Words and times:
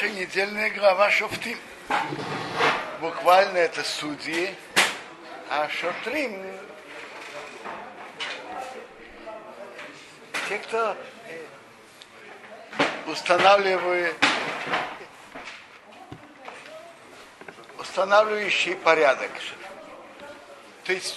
Наша 0.00 0.10
недельная 0.14 0.70
глава 0.70 1.10
Шофтим. 1.10 1.58
Буквально 3.00 3.58
это 3.58 3.82
судьи, 3.82 4.54
а 5.50 5.68
Шотрим 5.68 6.40
те, 10.48 10.58
кто 10.58 10.96
э, 11.26 11.46
устанавливает 13.08 14.14
устанавливающий 17.80 18.76
порядок. 18.76 19.32
То 20.84 20.92
есть 20.92 21.16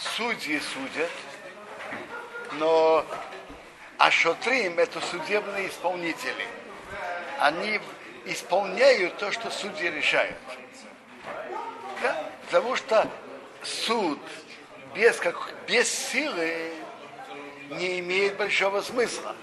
судьи 0.00 0.58
судят, 0.60 1.10
но 2.52 3.04
а 3.98 4.10
шотрим 4.10 4.78
это 4.78 5.02
судебные 5.02 5.68
исполнители. 5.68 6.46
Они 7.38 7.78
исполняют 8.26 9.16
то, 9.18 9.32
что 9.32 9.50
судьи 9.50 9.88
решают. 9.88 10.36
Да? 12.02 12.30
Потому 12.46 12.76
что 12.76 13.08
суд 13.62 14.20
без, 14.94 15.16
как, 15.16 15.52
без 15.66 15.88
силы 15.90 16.72
не 17.70 18.00
имеет 18.00 18.36
большого 18.36 18.80
смысла. 18.80 19.34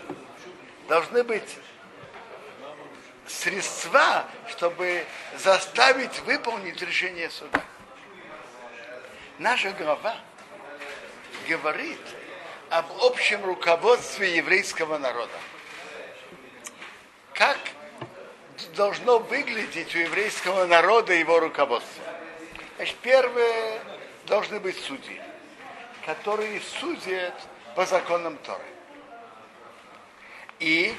Должны 0.88 1.24
быть 1.24 1.58
средства, 3.28 4.26
чтобы 4.50 5.06
заставить 5.38 6.20
выполнить 6.20 6.82
решение 6.82 7.30
суда. 7.30 7.62
Наша 9.40 9.72
глава 9.72 10.16
говорит 11.48 12.00
об 12.70 12.86
общем 13.02 13.44
руководстве 13.46 14.38
еврейского 14.38 14.98
народа. 14.98 15.38
Как 17.34 17.58
должно 18.74 19.20
выглядеть 19.20 19.96
у 19.96 20.00
еврейского 20.00 20.66
народа 20.66 21.14
его 21.14 21.40
руководство? 21.40 22.04
Значит, 22.78 22.98
первое 23.02 23.80
должны 24.26 24.60
быть 24.60 24.78
судьи, 24.80 25.22
которые 26.06 26.62
судят 26.80 27.34
по 27.76 27.86
законам 27.86 28.38
Торы. 28.38 28.64
И 30.60 30.94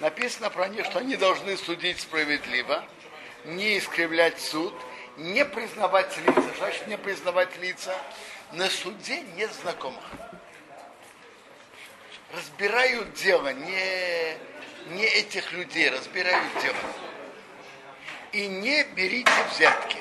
написано 0.00 0.50
про 0.50 0.68
них, 0.68 0.86
что 0.86 0.98
они 0.98 1.16
должны 1.16 1.56
судить 1.56 2.00
справедливо, 2.00 2.84
не 3.44 3.78
искривлять 3.78 4.40
суд, 4.40 4.74
не 5.16 5.44
признавать 5.44 6.16
лица. 6.18 6.50
Значит, 6.58 6.86
не 6.86 6.98
признавать 6.98 7.56
лица 7.58 7.94
на 8.52 8.68
суде 8.68 9.20
незнакомых. 9.36 10.04
Разбирают 12.32 13.14
дело, 13.14 13.52
не, 13.52 14.36
не 14.88 15.04
этих 15.04 15.52
людей, 15.52 15.90
разбирают 15.90 16.46
дело. 16.62 16.76
И 18.32 18.46
не 18.46 18.84
берите 18.84 19.30
взятки. 19.50 19.98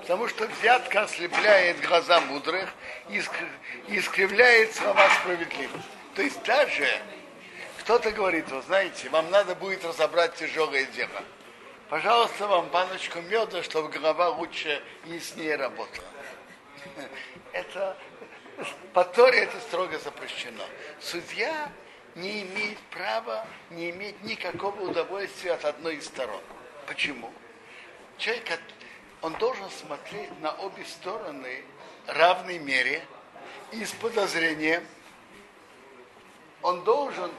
Потому 0.00 0.28
что 0.28 0.46
взятка 0.46 1.02
ослепляет 1.02 1.80
глаза 1.80 2.20
мудрых 2.20 2.72
и 3.10 3.18
искривляет 3.88 4.74
слова 4.74 5.08
справедливых. 5.20 5.82
То 6.14 6.22
есть 6.22 6.42
даже 6.44 6.88
кто-то 7.80 8.10
говорит, 8.10 8.48
вы 8.50 8.62
знаете, 8.62 9.08
вам 9.10 9.30
надо 9.30 9.54
будет 9.54 9.84
разобрать 9.84 10.34
тяжелое 10.34 10.84
дело. 10.86 11.22
Пожалуйста, 11.88 12.46
вам 12.46 12.68
баночку 12.68 13.20
меда, 13.20 13.62
чтобы 13.62 13.88
голова 13.88 14.28
лучше 14.28 14.82
и 15.06 15.14
яснее 15.14 15.56
работала. 15.56 16.06
Это 17.52 17.96
по 18.92 19.04
Торе 19.04 19.40
это 19.40 19.60
строго 19.60 19.98
запрещено. 19.98 20.64
Судья 21.00 21.70
не 22.18 22.42
имеет 22.42 22.78
права, 22.90 23.46
не 23.70 23.90
имеет 23.90 24.22
никакого 24.22 24.80
удовольствия 24.82 25.52
от 25.52 25.64
одной 25.64 25.96
из 25.96 26.06
сторон. 26.06 26.40
Почему? 26.86 27.32
Человек, 28.18 28.60
он 29.22 29.34
должен 29.34 29.70
смотреть 29.70 30.30
на 30.40 30.52
обе 30.52 30.84
стороны 30.84 31.64
равной 32.06 32.58
мере 32.58 33.04
и 33.70 33.84
с 33.84 33.92
подозрением. 33.92 34.84
Он 36.62 36.82
должен 36.82 37.30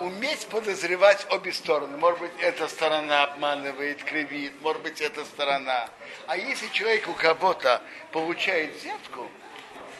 уметь 0.00 0.46
подозревать 0.46 1.26
обе 1.30 1.52
стороны. 1.52 1.98
Может 1.98 2.20
быть, 2.20 2.32
эта 2.40 2.68
сторона 2.68 3.24
обманывает, 3.24 4.02
кривит, 4.02 4.54
может 4.62 4.82
быть, 4.82 5.00
эта 5.02 5.24
сторона. 5.26 5.90
А 6.26 6.36
если 6.38 6.68
человек 6.68 7.06
у 7.08 7.12
кого-то 7.12 7.82
получает 8.12 8.74
взятку, 8.76 9.28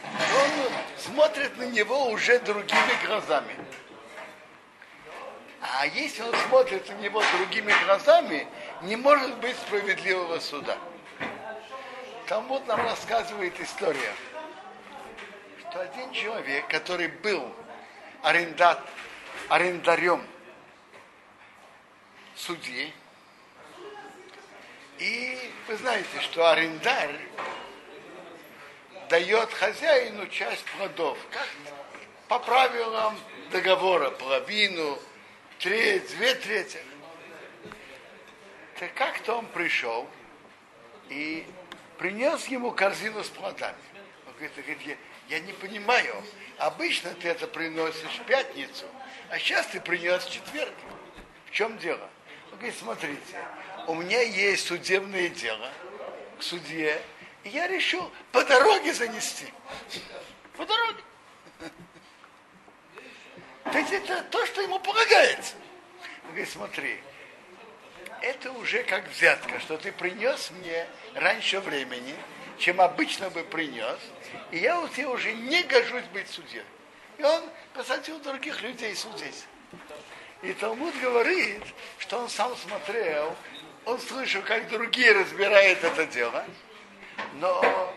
он 0.03 0.49
смотрит 0.97 1.55
на 1.57 1.67
него 1.67 2.09
уже 2.09 2.39
другими 2.39 3.05
глазами. 3.05 3.55
А 5.63 5.85
если 5.87 6.23
он 6.23 6.35
смотрит 6.47 6.89
на 6.89 6.93
него 6.95 7.23
другими 7.37 7.73
глазами, 7.85 8.47
не 8.81 8.97
может 8.97 9.37
быть 9.37 9.55
справедливого 9.55 10.39
суда. 10.39 10.77
Там 12.27 12.47
вот 12.47 12.67
нам 12.67 12.81
рассказывает 12.81 13.57
история, 13.61 14.13
что 15.61 15.79
один 15.79 16.11
человек, 16.11 16.67
который 16.67 17.07
был 17.07 17.49
арендат, 18.23 18.81
арендарем 19.47 20.25
судьи, 22.35 22.93
и 24.97 25.51
вы 25.67 25.77
знаете, 25.77 26.19
что 26.21 26.51
арендарь 26.51 27.19
дает 29.09 29.51
хозяину 29.53 30.27
часть 30.27 30.65
плодов, 30.77 31.17
как 31.31 31.47
по 32.27 32.39
правилам 32.39 33.17
договора, 33.51 34.09
половину, 34.11 34.99
треть, 35.63 36.09
две 36.17 36.35
трети. 36.35 36.79
Так 38.79 38.93
как-то 38.95 39.35
он 39.35 39.45
пришел 39.47 40.09
и 41.09 41.47
принес 41.97 42.47
ему 42.47 42.71
корзину 42.71 43.23
с 43.23 43.29
плодами. 43.29 43.77
Он 44.27 44.33
говорит, 44.33 44.51
говорит 44.57 44.81
я, 44.81 44.97
я 45.37 45.39
не 45.39 45.53
понимаю, 45.53 46.21
обычно 46.57 47.11
ты 47.13 47.29
это 47.29 47.47
приносишь 47.47 48.19
в 48.19 48.25
пятницу, 48.25 48.85
а 49.29 49.39
сейчас 49.39 49.67
ты 49.67 49.79
принес 49.79 50.25
в 50.25 50.31
четверг. 50.31 50.73
В 51.45 51.51
чем 51.51 51.77
дело? 51.77 52.09
Он 52.51 52.57
говорит, 52.57 52.75
смотрите, 52.77 53.37
у 53.87 53.95
меня 53.95 54.21
есть 54.21 54.67
судебное 54.67 55.29
дело 55.29 55.71
к 56.39 56.43
судье, 56.43 57.01
и 57.45 57.49
я 57.49 57.67
решил 57.67 58.11
по 58.33 58.43
дороге 58.43 58.93
занести. 58.93 59.47
По 60.57 60.65
дороге. 60.65 61.03
То 63.65 63.77
есть 63.77 63.91
это 63.91 64.23
то, 64.23 64.45
что 64.45 64.61
ему 64.61 64.79
полагается. 64.79 65.55
Он 66.23 66.29
говорит, 66.29 66.49
смотри, 66.49 66.99
это 68.21 68.51
уже 68.53 68.83
как 68.83 69.07
взятка, 69.09 69.59
что 69.59 69.77
ты 69.77 69.91
принес 69.91 70.51
мне 70.51 70.87
раньше 71.15 71.59
времени, 71.59 72.15
чем 72.57 72.81
обычно 72.81 73.29
бы 73.29 73.43
принес, 73.43 73.99
и 74.51 74.57
я 74.57 74.79
у 74.79 74.87
тебя 74.87 75.09
уже 75.09 75.33
не 75.33 75.63
гожусь 75.63 76.05
быть 76.13 76.29
судьей. 76.29 76.63
И 77.17 77.23
он 77.23 77.43
посадил 77.73 78.19
других 78.19 78.61
людей 78.61 78.95
судить. 78.95 79.45
И 80.41 80.53
Талмуд 80.53 80.93
говорит, 81.01 81.63
что 81.99 82.19
он 82.19 82.29
сам 82.29 82.55
смотрел, 82.57 83.35
он 83.85 83.99
слышал, 83.99 84.41
как 84.41 84.69
другие 84.69 85.11
разбирают 85.13 85.83
это 85.83 86.05
дело, 86.05 86.45
но 87.35 87.93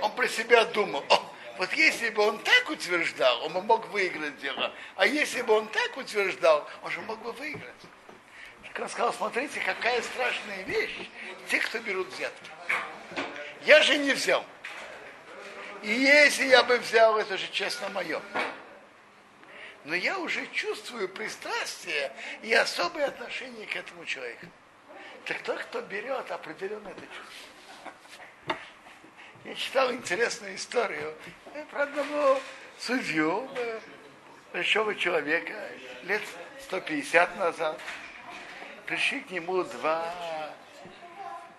он 0.00 0.12
про 0.12 0.28
себя 0.28 0.64
думал, 0.66 1.04
О, 1.08 1.33
вот 1.58 1.72
если 1.74 2.10
бы 2.10 2.22
он 2.22 2.38
так 2.38 2.70
утверждал, 2.70 3.44
он 3.44 3.52
бы 3.52 3.62
мог 3.62 3.86
выиграть 3.88 4.38
дело. 4.38 4.72
А 4.96 5.06
если 5.06 5.42
бы 5.42 5.54
он 5.54 5.68
так 5.68 5.96
утверждал, 5.96 6.68
он 6.82 6.90
же 6.90 7.00
мог 7.02 7.20
бы 7.22 7.32
выиграть. 7.32 7.74
Так 8.64 8.80
он 8.80 8.88
сказал, 8.88 9.12
смотрите, 9.12 9.60
какая 9.60 10.02
страшная 10.02 10.62
вещь, 10.64 11.08
те, 11.48 11.60
кто 11.60 11.78
берут 11.78 12.08
взятки. 12.08 12.50
Я 13.64 13.82
же 13.82 13.96
не 13.98 14.12
взял. 14.12 14.44
И 15.82 15.92
если 15.92 16.46
я 16.46 16.64
бы 16.64 16.78
взял, 16.78 17.16
это 17.18 17.38
же 17.38 17.48
честно 17.52 17.88
мое. 17.90 18.20
Но 19.84 19.94
я 19.94 20.18
уже 20.18 20.46
чувствую 20.48 21.08
пристрастие 21.08 22.12
и 22.42 22.52
особое 22.52 23.06
отношение 23.06 23.66
к 23.66 23.76
этому 23.76 24.04
человеку. 24.06 24.46
Так 25.26 25.42
тот, 25.42 25.60
кто 25.60 25.80
берет, 25.82 26.30
определенно 26.30 26.88
это 26.88 27.00
чувствует. 27.02 27.53
Я 29.44 29.54
читал 29.56 29.92
интересную 29.92 30.54
историю 30.54 31.14
про 31.70 31.82
одного 31.82 32.40
судью, 32.78 33.46
э, 33.56 33.78
большого 34.54 34.94
человека, 34.94 35.52
лет 36.04 36.22
150 36.62 37.38
назад. 37.38 37.78
Пришли 38.86 39.20
к 39.20 39.30
нему 39.30 39.62
два 39.64 40.14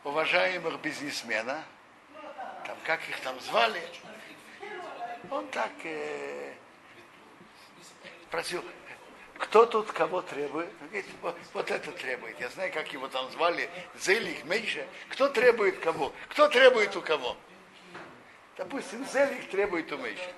уважаемых 0.03 0.81
бизнесмена, 0.81 1.63
там, 2.65 2.75
как 2.85 3.07
их 3.07 3.19
там 3.19 3.39
звали, 3.41 3.81
он 5.29 5.47
так 5.49 5.71
э, 5.83 6.53
спросил, 8.27 8.63
кто 9.37 9.67
тут 9.67 9.91
кого 9.91 10.23
требует? 10.23 10.69
Говорит, 10.79 11.05
вот, 11.21 11.37
вот 11.53 11.69
это 11.69 11.91
требует. 11.91 12.39
Я 12.39 12.49
знаю, 12.49 12.73
как 12.73 12.91
его 12.93 13.07
там 13.09 13.29
звали, 13.31 13.69
Зелих, 13.99 14.43
Мейша. 14.45 14.87
Кто 15.09 15.27
требует 15.29 15.77
кого? 15.79 16.11
Кто 16.29 16.47
требует 16.47 16.95
у 16.95 17.01
кого? 17.01 17.37
Допустим, 18.57 19.05
Зелик 19.05 19.49
требует 19.49 19.91
у 19.91 19.97
Мейши. 19.97 20.33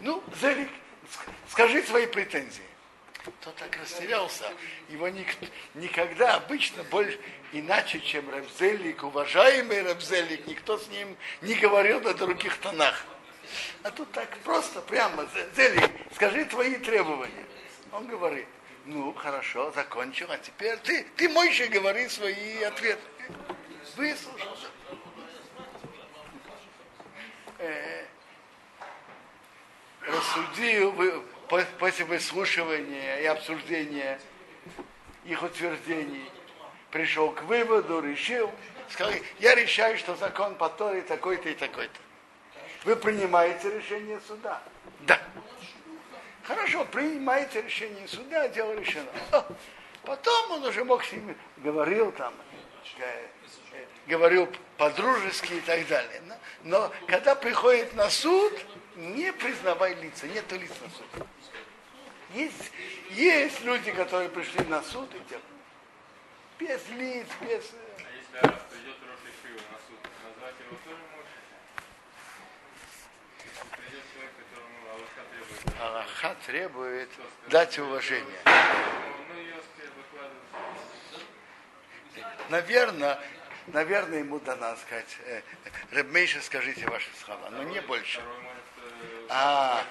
Ну, 0.00 0.22
Зелик, 0.40 0.68
скажи 1.48 1.82
свои 1.84 2.06
претензии. 2.06 2.62
тот 3.40 3.54
так 3.56 3.74
растерялся. 3.76 4.44
Его 4.90 5.08
ник, 5.08 5.28
никогда 5.74 6.36
обычно 6.36 6.82
больше 6.84 7.18
иначе, 7.52 8.00
чем 8.00 8.28
Рабзелик, 8.30 9.02
уважаемый 9.04 9.82
Рабзелик, 9.82 10.46
никто 10.46 10.78
с 10.78 10.88
ним 10.88 11.16
не 11.40 11.54
говорил 11.54 12.00
на 12.00 12.12
других 12.12 12.58
тонах. 12.58 13.06
А 13.82 13.90
тут 13.90 14.10
так 14.12 14.36
просто, 14.38 14.80
прямо, 14.82 15.26
Зелик, 15.56 15.90
скажи 16.14 16.44
твои 16.44 16.76
требования. 16.76 17.46
Он 17.92 18.06
говорит, 18.06 18.46
ну, 18.84 19.14
хорошо, 19.14 19.70
закончил, 19.72 20.30
а 20.30 20.38
теперь 20.38 20.76
ты, 20.78 21.06
ты 21.16 21.28
Мойше, 21.28 21.68
говори 21.68 22.08
свои 22.08 22.62
ответы. 22.62 23.00
Выслушал. 23.96 24.56
Э, 27.62 28.04
рассудил, 30.00 30.92
после 31.78 32.04
выслушивания 32.04 33.20
и 33.20 33.26
обсуждения 33.26 34.18
их 35.24 35.40
утверждений, 35.44 36.28
пришел 36.90 37.30
к 37.30 37.42
выводу, 37.42 38.00
решил, 38.00 38.50
сказал, 38.88 39.14
я 39.38 39.54
решаю, 39.54 39.96
что 39.96 40.16
закон 40.16 40.56
по 40.56 40.68
Торе 40.68 41.02
такой-то 41.02 41.50
и 41.50 41.54
такой-то. 41.54 42.00
Вы 42.82 42.96
принимаете 42.96 43.70
решение 43.70 44.20
суда? 44.26 44.60
Да. 45.02 45.20
Хорошо, 46.42 46.84
принимаете 46.86 47.62
решение 47.62 48.08
суда, 48.08 48.48
дело 48.48 48.72
решено. 48.72 49.08
Потом 50.02 50.50
он 50.50 50.64
уже 50.64 50.82
мог 50.82 51.04
с 51.04 51.12
ними, 51.12 51.36
говорил 51.58 52.10
там, 52.10 52.34
говорил 54.06 54.48
по-дружески 54.76 55.54
и 55.54 55.60
так 55.60 55.86
далее. 55.86 56.20
Но, 56.26 56.36
но 56.64 56.92
когда 57.06 57.34
приходит 57.34 57.94
на 57.94 58.10
суд, 58.10 58.52
не 58.96 59.32
признавай 59.32 59.94
лица, 59.94 60.26
нет 60.26 60.50
лиц 60.52 60.70
на 60.80 60.90
суде. 60.90 61.26
Есть, 62.34 62.72
есть 63.10 63.60
люди, 63.62 63.92
которые 63.92 64.28
пришли 64.30 64.64
на 64.64 64.82
суд 64.82 65.08
и 65.14 65.18
делают. 65.28 65.46
Без 66.58 66.88
лиц, 66.90 67.26
без... 67.40 67.70
А 68.00 68.02
если 68.16 68.48
придет 68.70 68.96
на 69.70 69.78
суд, 69.78 69.98
назвать 70.24 70.54
его 70.60 70.76
тоже 70.84 71.02
Аллаха 75.80 76.36
требует 76.46 77.08
дать 77.48 77.78
уважение. 77.78 78.40
Наверное, 82.48 83.18
наверное, 83.68 84.18
ему 84.18 84.40
дана 84.40 84.76
сказать, 84.76 85.16
э, 85.26 85.42
Ребмейша, 85.90 86.40
скажите 86.40 86.86
ваши 86.86 87.08
слова, 87.24 87.50
но 87.50 87.62
не 87.64 87.80
больше. 87.80 88.20
А, 89.28 89.84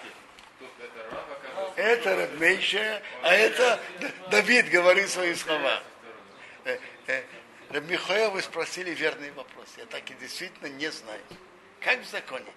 это 1.76 2.16
Ребмейша, 2.16 3.02
а 3.24 3.34
это 3.34 3.80
Давид 4.30 4.70
говорит 4.70 5.10
свои 5.10 5.34
слова. 5.36 5.82
Э, 6.66 6.78
э, 7.08 7.24
Рабмихоя, 7.70 8.30
вы 8.30 8.42
спросили 8.42 8.92
верный 8.92 9.32
вопрос. 9.32 9.68
Я 9.78 9.86
так 9.86 10.10
и 10.10 10.14
действительно 10.16 10.68
не 10.68 10.92
знаю. 10.92 11.22
Как 11.80 12.02
в 12.02 12.10
законе? 12.10 12.52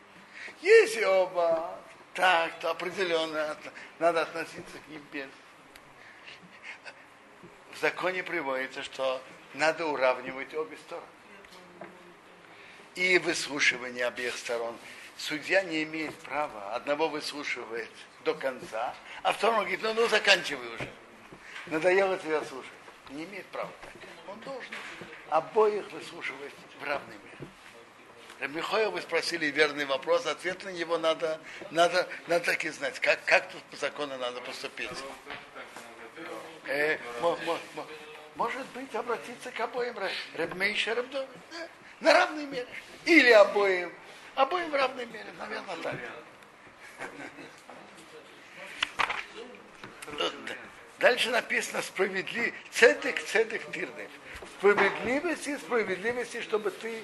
Если 0.61 1.05
оба 1.05 1.79
так, 2.15 2.59
то 2.61 2.71
определенно 2.71 3.57
надо 3.99 4.23
относиться 4.23 4.79
к 4.85 4.89
ним 4.89 5.03
без. 5.13 5.29
В 7.73 7.81
законе 7.81 8.23
приводится, 8.23 8.83
что 8.83 9.23
надо 9.55 9.87
уравнивать 9.87 10.55
обе 10.55 10.77
стороны. 10.77 11.07
И 12.95 13.19
выслушивание 13.19 14.07
обеих 14.07 14.37
сторон. 14.37 14.77
Судья 15.17 15.63
не 15.63 15.83
имеет 15.85 16.15
права, 16.19 16.75
одного 16.75 17.09
выслушивает 17.09 17.91
до 18.25 18.35
конца, 18.35 18.95
а 19.23 19.33
второго 19.33 19.61
говорит, 19.61 19.83
ну, 19.83 19.95
ну 19.95 20.09
заканчивай 20.09 20.67
уже. 20.75 20.89
Надоело 21.67 22.19
тебя 22.19 22.45
слушать. 22.45 22.71
Не 23.11 23.25
имеет 23.25 23.47
права 23.47 23.71
так. 23.83 23.93
Он 24.29 24.41
должен 24.41 24.73
обоих 25.31 25.91
выслушивать 25.93 26.55
в 26.81 26.85
равной 26.85 27.17
мере. 27.17 28.49
Михаил, 28.49 28.91
вы 28.91 29.01
спросили 29.01 29.47
верный 29.47 29.85
вопрос, 29.85 30.27
ответ 30.27 30.65
на 30.65 30.71
него 30.71 30.99
надо, 30.99 31.41
надо, 31.71 32.09
надо 32.27 32.45
так 32.45 32.65
и 32.65 32.69
знать, 32.71 32.99
как, 32.99 33.25
как 33.25 33.51
тут 33.51 33.63
по 33.65 33.77
закону 33.77 34.19
надо 34.19 34.41
поступить. 34.41 34.91
Э, 36.67 36.99
может 38.37 38.67
быть, 38.69 38.95
обратиться 38.95 39.51
к 39.51 39.61
обоим 39.61 39.95
Ребмейша 40.35 40.95
Ребдо, 40.95 41.27
на 42.01 42.13
равной 42.13 42.47
мере. 42.47 42.67
Или 43.05 43.31
обоим, 43.31 43.93
обоим 44.35 44.71
в 44.71 44.75
равной 44.75 45.07
мере, 45.07 45.33
наверное, 45.39 45.77
так. 45.77 45.95
Дальше 50.99 51.31
написано 51.31 51.83
справедлив, 51.83 52.55
цедек, 52.71 53.23
цедек 53.25 53.71
тирнев. 53.73 54.11
Справедливости, 54.59 55.57
справедливости, 55.59 56.41
чтобы 56.41 56.71
ты 56.71 57.03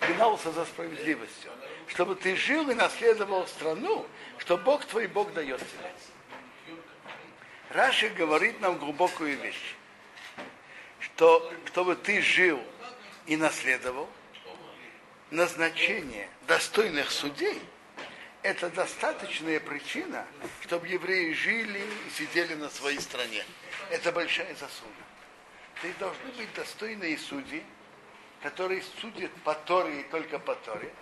гнался 0.00 0.52
за 0.52 0.64
справедливостью, 0.64 1.50
чтобы 1.86 2.14
ты 2.14 2.36
жил 2.36 2.68
и 2.70 2.74
наследовал 2.74 3.46
страну, 3.46 4.06
что 4.38 4.56
Бог 4.56 4.84
твой 4.84 5.06
Бог 5.06 5.32
дает 5.32 5.60
тебе. 5.60 6.76
Раши 7.70 8.08
говорит 8.10 8.60
нам 8.60 8.78
глубокую 8.78 9.38
вещь, 9.38 9.74
что 11.22 11.52
чтобы 11.66 11.94
ты 11.94 12.20
жил 12.20 12.60
и 13.26 13.36
наследовал, 13.36 14.10
назначение 15.30 16.28
достойных 16.48 17.12
судей– 17.12 17.62
это 18.42 18.68
достаточная 18.70 19.60
причина, 19.60 20.26
чтобы 20.64 20.88
евреи 20.88 21.32
жили 21.32 21.78
и 21.78 22.10
сидели 22.10 22.54
на 22.54 22.68
своей 22.68 22.98
стране. 22.98 23.44
Это 23.90 24.10
большая 24.10 24.52
заслуга. 24.56 24.92
Ты 25.80 25.92
должны 26.00 26.28
быть 26.32 26.52
достойные 26.54 27.16
судьи, 27.16 27.62
который 28.42 28.82
судит 29.00 29.30
по 29.44 29.54
Торе 29.54 30.00
и 30.00 30.02
только 30.10 30.40
по 30.40 30.56
Торе. 30.56 30.92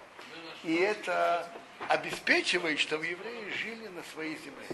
И 0.64 0.75
это 0.75 1.50
обеспечивает, 1.88 2.78
чтобы 2.78 3.06
евреи 3.06 3.50
жили 3.52 3.88
на 3.88 4.02
своей 4.12 4.37
земле. 4.37 4.66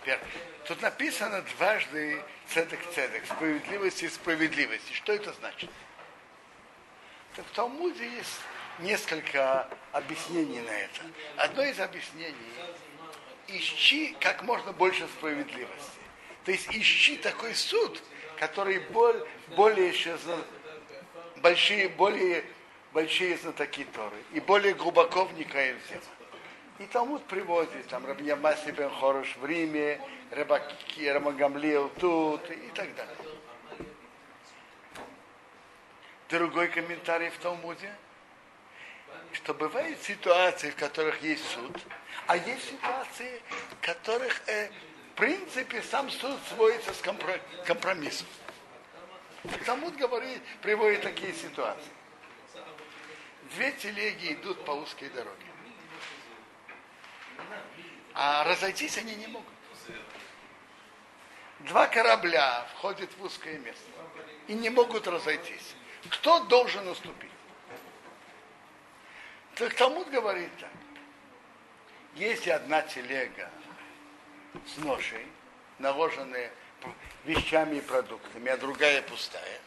Теперь, 0.00 0.18
тут 0.66 0.80
написано 0.80 1.42
дважды 1.58 2.22
цедек 2.54 2.80
цедек, 2.94 3.26
справедливость 3.26 4.02
и 4.04 4.08
справедливость. 4.08 4.90
И 4.90 4.94
что 4.94 5.12
это 5.12 5.32
значит? 5.32 5.70
Так 7.34 7.44
в 7.46 7.50
Талмуде 7.50 8.08
есть 8.08 8.40
несколько 8.78 9.68
объяснений 9.90 10.60
на 10.60 10.70
это. 10.70 11.02
Одно 11.36 11.64
из 11.64 11.80
объяснений– 11.80 12.52
ищи 13.48 14.16
как 14.20 14.42
можно 14.42 14.72
больше 14.72 15.06
справедливости. 15.18 16.00
То 16.44 16.52
есть 16.52 16.68
ищи 16.70 17.16
такой 17.16 17.54
суд, 17.54 18.00
который 18.38 18.78
более, 18.78 19.26
более 19.56 19.92
большие, 21.36 21.88
более 21.88 22.44
большие 22.92 23.36
знатоки 23.36 23.84
Торы 23.92 24.16
и 24.32 24.40
более 24.40 24.74
глубоко 24.74 25.24
вникает 25.24 25.76
в 25.82 25.88
тему. 25.88 26.02
И 26.78 26.86
Талмуд 26.86 27.24
приводит, 27.24 27.86
там, 27.88 28.04
Рабья 28.04 28.34
Маси 28.34 28.70
бен 28.70 28.90
Хорош 28.90 29.36
в 29.36 29.46
Риме, 29.46 30.00
Рабаки, 30.30 31.06
Рамагамлил 31.06 31.88
тут 32.00 32.50
и 32.50 32.70
так 32.74 32.94
далее. 32.96 33.16
Другой 36.28 36.68
комментарий 36.68 37.30
в 37.30 37.38
Талмуде, 37.38 37.92
что 39.32 39.54
бывают 39.54 40.02
ситуации, 40.02 40.70
в 40.70 40.76
которых 40.76 41.22
есть 41.22 41.46
суд, 41.48 41.80
а 42.26 42.36
есть 42.36 42.70
ситуации, 42.70 43.40
в 43.70 43.86
которых 43.86 44.48
э, 44.48 44.68
в 45.14 45.16
принципе, 45.16 45.80
сам 45.80 46.10
суд 46.10 46.36
сводится 46.48 46.92
с 46.92 47.00
компромиссом. 47.64 48.26
Талмуд 49.64 49.94
говорит, 49.94 50.42
приводит 50.60 51.02
такие 51.02 51.32
ситуации. 51.32 51.92
Две 53.54 53.70
телеги 53.70 54.32
идут 54.32 54.64
по 54.64 54.72
узкой 54.72 55.10
дороге. 55.10 55.53
А 58.14 58.44
разойтись 58.44 58.98
они 58.98 59.14
не 59.16 59.26
могут. 59.26 59.48
Два 61.60 61.86
корабля 61.86 62.66
входят 62.74 63.10
в 63.16 63.24
узкое 63.24 63.58
место 63.58 63.90
и 64.48 64.54
не 64.54 64.70
могут 64.70 65.06
разойтись. 65.06 65.74
Кто 66.10 66.40
должен 66.44 66.86
уступить? 66.88 67.30
Так 69.54 69.72
Талмуд 69.74 70.10
говорит 70.10 70.50
так. 70.58 70.70
Если 72.16 72.50
одна 72.50 72.82
телега 72.82 73.50
с 74.66 74.76
ношей, 74.78 75.26
наложенные 75.78 76.52
вещами 77.24 77.76
и 77.76 77.80
продуктами, 77.80 78.50
а 78.50 78.56
другая 78.56 79.02
пустая, 79.02 79.60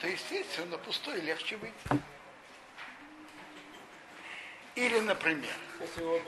то, 0.00 0.08
естественно, 0.08 0.78
пустой 0.78 1.20
легче 1.20 1.56
выйти. 1.56 2.02
Или, 4.78 5.00
например, 5.00 5.50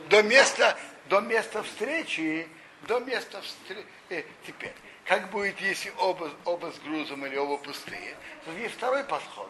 до 0.08 0.24
места, 0.24 0.76
до 1.08 1.20
места 1.20 1.62
встречи, 1.62 2.48
до 2.82 2.98
места 2.98 3.40
встречи, 3.42 3.86
э, 4.08 4.24
теперь, 4.44 4.74
как 5.04 5.30
будет, 5.30 5.60
если 5.60 5.92
оба, 5.98 6.32
оба 6.44 6.72
с 6.72 6.80
грузом 6.80 7.24
или 7.26 7.36
оба 7.36 7.58
пустые, 7.58 8.16
то 8.44 8.50
есть 8.50 8.74
второй 8.74 9.04
подход. 9.04 9.48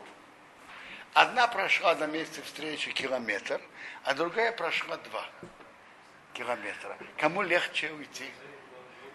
Одна 1.14 1.48
прошла 1.48 1.94
до 1.94 2.08
места 2.08 2.42
встречи 2.42 2.92
километр, 2.92 3.58
а 4.04 4.12
другая 4.12 4.52
прошла 4.52 4.98
два. 4.98 5.26
километра. 6.34 6.98
Кому 7.16 7.40
легче 7.40 7.90
уйти? 7.92 8.30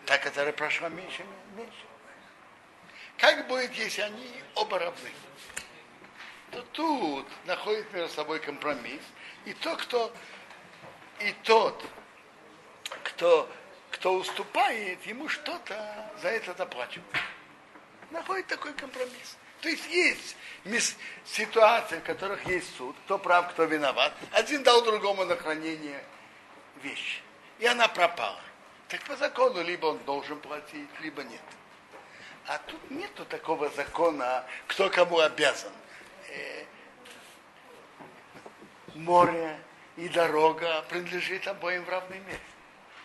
Та, 0.08 0.18
которая 0.18 0.54
прошла 0.54 0.90
меньше, 0.90 1.24
меньше. 1.56 1.86
Как 3.20 3.48
будет, 3.48 3.72
если 3.76 4.02
они 4.02 4.32
оба 4.56 4.80
равны? 4.80 5.12
То 6.52 6.62
тут 6.72 7.28
находит 7.46 7.94
между 7.94 8.10
собой 8.14 8.40
компромисс. 8.40 9.02
И 9.46 9.54
то, 9.54 9.76
кто, 9.78 10.12
и 11.20 11.32
тот, 11.44 11.84
кто, 13.04 13.50
кто 13.92 14.14
уступает, 14.16 15.06
ему 15.06 15.30
что-то 15.30 16.12
за 16.22 16.30
это 16.30 16.54
доплачивают. 16.54 17.16
Находит 18.12 18.48
такой 18.48 18.74
компромисс. 18.74 19.38
То 19.62 19.70
есть 19.70 19.88
есть 19.90 20.98
ситуации, 21.26 22.00
в 22.00 22.04
которых 22.04 22.46
есть 22.46 22.76
суд, 22.76 22.96
кто 23.06 23.18
прав, 23.18 23.52
кто 23.52 23.64
виноват. 23.64 24.14
Один 24.32 24.64
дал 24.64 24.84
другому 24.84 25.26
на 25.26 25.36
хранение 25.36 26.04
вещи, 26.82 27.22
и 27.60 27.66
она 27.66 27.88
пропала. 27.88 28.42
Так 28.88 29.02
по 29.04 29.16
закону 29.16 29.64
либо 29.64 29.88
он 29.88 29.98
должен 30.06 30.40
платить, 30.40 30.90
либо 31.02 31.24
нет. 31.24 31.42
А 32.48 32.60
тут 32.60 32.92
нету 32.92 33.26
такого 33.26 33.70
закона, 33.70 34.46
кто 34.68 34.90
кому 34.90 35.20
обязан. 35.20 35.72
Море 38.96 39.60
и 39.98 40.08
дорога 40.10 40.82
принадлежит 40.90 41.48
обоим 41.48 41.84
в 41.84 41.90
равной 41.90 42.20
мере. 42.20 42.40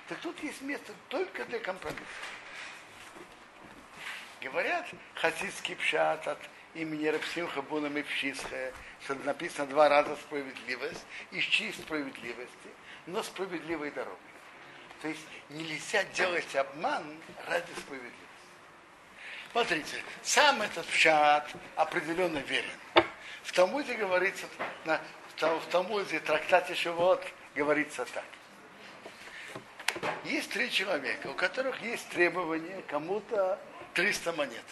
Так 0.08 0.18
тут 0.20 0.40
есть 0.42 0.62
место 0.62 0.92
только 1.08 1.44
для 1.44 1.58
компромисса. 1.58 2.04
Говорят, 4.40 4.86
хасидский 5.14 5.76
пшат 5.76 6.26
от 6.26 6.38
имени 6.74 7.06
Рапсимха 7.06 7.60
Буна 7.62 7.88
Мепшисха, 7.88 8.72
что 9.02 9.14
написано 9.16 9.66
два 9.66 9.88
раза 9.88 10.16
справедливость, 10.16 11.04
ищи 11.32 11.72
справедливости, 11.72 12.70
но 13.06 13.22
справедливой 13.22 13.90
дорогой. 13.90 14.16
То 15.02 15.08
есть 15.08 15.26
нельзя 15.48 16.04
делать 16.04 16.54
обман 16.54 17.04
ради 17.46 17.70
справедливости. 17.72 18.16
Смотрите, 19.52 20.02
сам 20.22 20.62
этот 20.62 20.86
пшат 20.86 21.50
определенно 21.74 22.38
верен. 22.38 22.70
В 23.42 23.52
Талмуде 23.52 23.94
говорится, 23.94 24.46
в 25.48 25.66
Талмуде, 25.70 26.20
трактате 26.20 26.74
Шивот 26.74 27.24
говорится 27.54 28.04
так. 28.04 28.24
Есть 30.24 30.50
три 30.50 30.70
человека, 30.70 31.28
у 31.28 31.34
которых 31.34 31.80
есть 31.82 32.08
требование 32.10 32.82
кому-то 32.88 33.58
300 33.94 34.32
монет. 34.34 34.64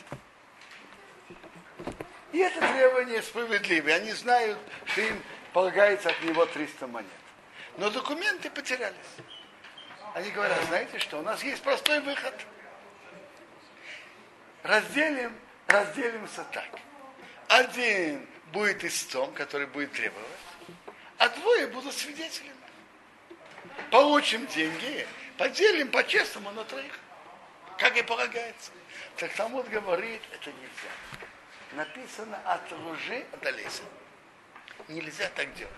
И 2.32 2.38
это 2.38 2.60
требование 2.60 3.22
справедливое. 3.22 3.94
Они 3.96 4.12
знают, 4.12 4.58
что 4.86 5.00
им 5.00 5.22
полагается 5.52 6.10
от 6.10 6.22
него 6.22 6.44
300 6.44 6.86
монет. 6.86 7.10
Но 7.78 7.90
документы 7.90 8.50
потерялись. 8.50 8.94
Они 10.14 10.30
говорят, 10.30 10.62
знаете 10.66 10.98
что, 10.98 11.18
у 11.18 11.22
нас 11.22 11.42
есть 11.42 11.62
простой 11.62 12.00
выход. 12.00 12.34
Разделим, 14.62 15.32
разделимся 15.66 16.44
так. 16.52 16.68
Один 17.48 18.26
будет 18.52 18.84
истцом, 18.84 19.32
который 19.32 19.66
будет 19.66 19.92
требовать, 19.92 20.26
а 21.18 21.28
двое 21.28 21.66
будут 21.66 21.94
свидетелями. 21.94 22.54
Получим 23.90 24.46
деньги, 24.46 25.06
поделим 25.36 25.90
по-честному 25.90 26.50
на 26.52 26.64
троих, 26.64 26.98
как 27.78 27.96
и 27.96 28.02
полагается. 28.02 28.70
Так 29.16 29.32
Талмуд 29.34 29.68
говорит, 29.68 30.22
это 30.32 30.50
нельзя. 30.52 31.26
Написано 31.72 32.38
от 32.44 32.72
лжи 32.72 33.26
отдалися. 33.32 33.82
Нельзя 34.88 35.28
так 35.34 35.52
делать. 35.54 35.74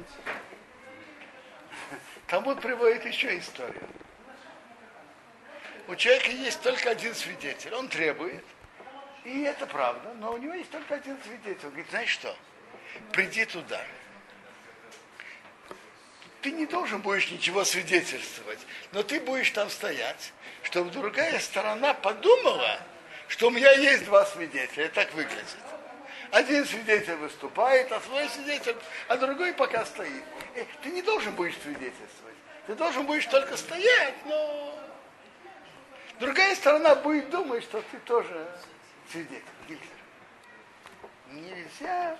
Талмуд 2.26 2.60
приводит 2.60 3.04
еще 3.06 3.38
историю. 3.38 3.88
У 5.88 5.96
человека 5.96 6.30
есть 6.30 6.62
только 6.62 6.90
один 6.90 7.14
свидетель, 7.14 7.74
он 7.74 7.88
требует, 7.88 8.44
и 9.24 9.42
это 9.42 9.66
правда, 9.66 10.14
но 10.14 10.32
у 10.32 10.36
него 10.36 10.54
есть 10.54 10.70
только 10.70 10.94
один 10.94 11.18
свидетель. 11.22 11.64
Он 11.64 11.70
говорит, 11.70 11.90
знаешь 11.90 12.10
что, 12.10 12.36
приди 13.12 13.44
туда. 13.44 13.84
Ты 16.42 16.52
не 16.52 16.66
должен 16.66 17.02
будешь 17.02 17.30
ничего 17.30 17.64
свидетельствовать, 17.64 18.58
но 18.92 19.02
ты 19.02 19.20
будешь 19.20 19.50
там 19.50 19.68
стоять, 19.68 20.32
чтобы 20.62 20.90
другая 20.90 21.38
сторона 21.38 21.92
подумала, 21.92 22.80
что 23.28 23.48
у 23.48 23.50
меня 23.50 23.70
есть 23.72 24.04
два 24.06 24.24
свидетеля. 24.24 24.88
Так 24.88 25.12
выглядит. 25.12 25.56
Один 26.30 26.64
свидетель 26.64 27.16
выступает, 27.16 27.90
а 27.92 28.00
свой 28.00 28.28
свидетель, 28.28 28.76
а 29.08 29.16
другой 29.16 29.52
пока 29.52 29.84
стоит. 29.84 30.24
Э, 30.54 30.64
ты 30.82 30.90
не 30.90 31.02
должен 31.02 31.34
будешь 31.34 31.56
свидетельствовать. 31.62 32.36
Ты 32.66 32.74
должен 32.74 33.04
будешь 33.04 33.26
только 33.26 33.56
стоять, 33.56 34.14
но 34.24 34.78
другая 36.20 36.54
сторона 36.54 36.94
будет 36.94 37.30
думать, 37.30 37.64
что 37.64 37.82
ты 37.90 37.98
тоже 37.98 38.48
свидетель. 39.10 39.42
Нельзя 41.32 42.16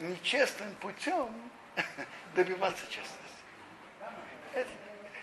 нечестным 0.00 0.74
путем 0.76 1.30
добиваться 2.34 2.84
честности. 2.86 3.21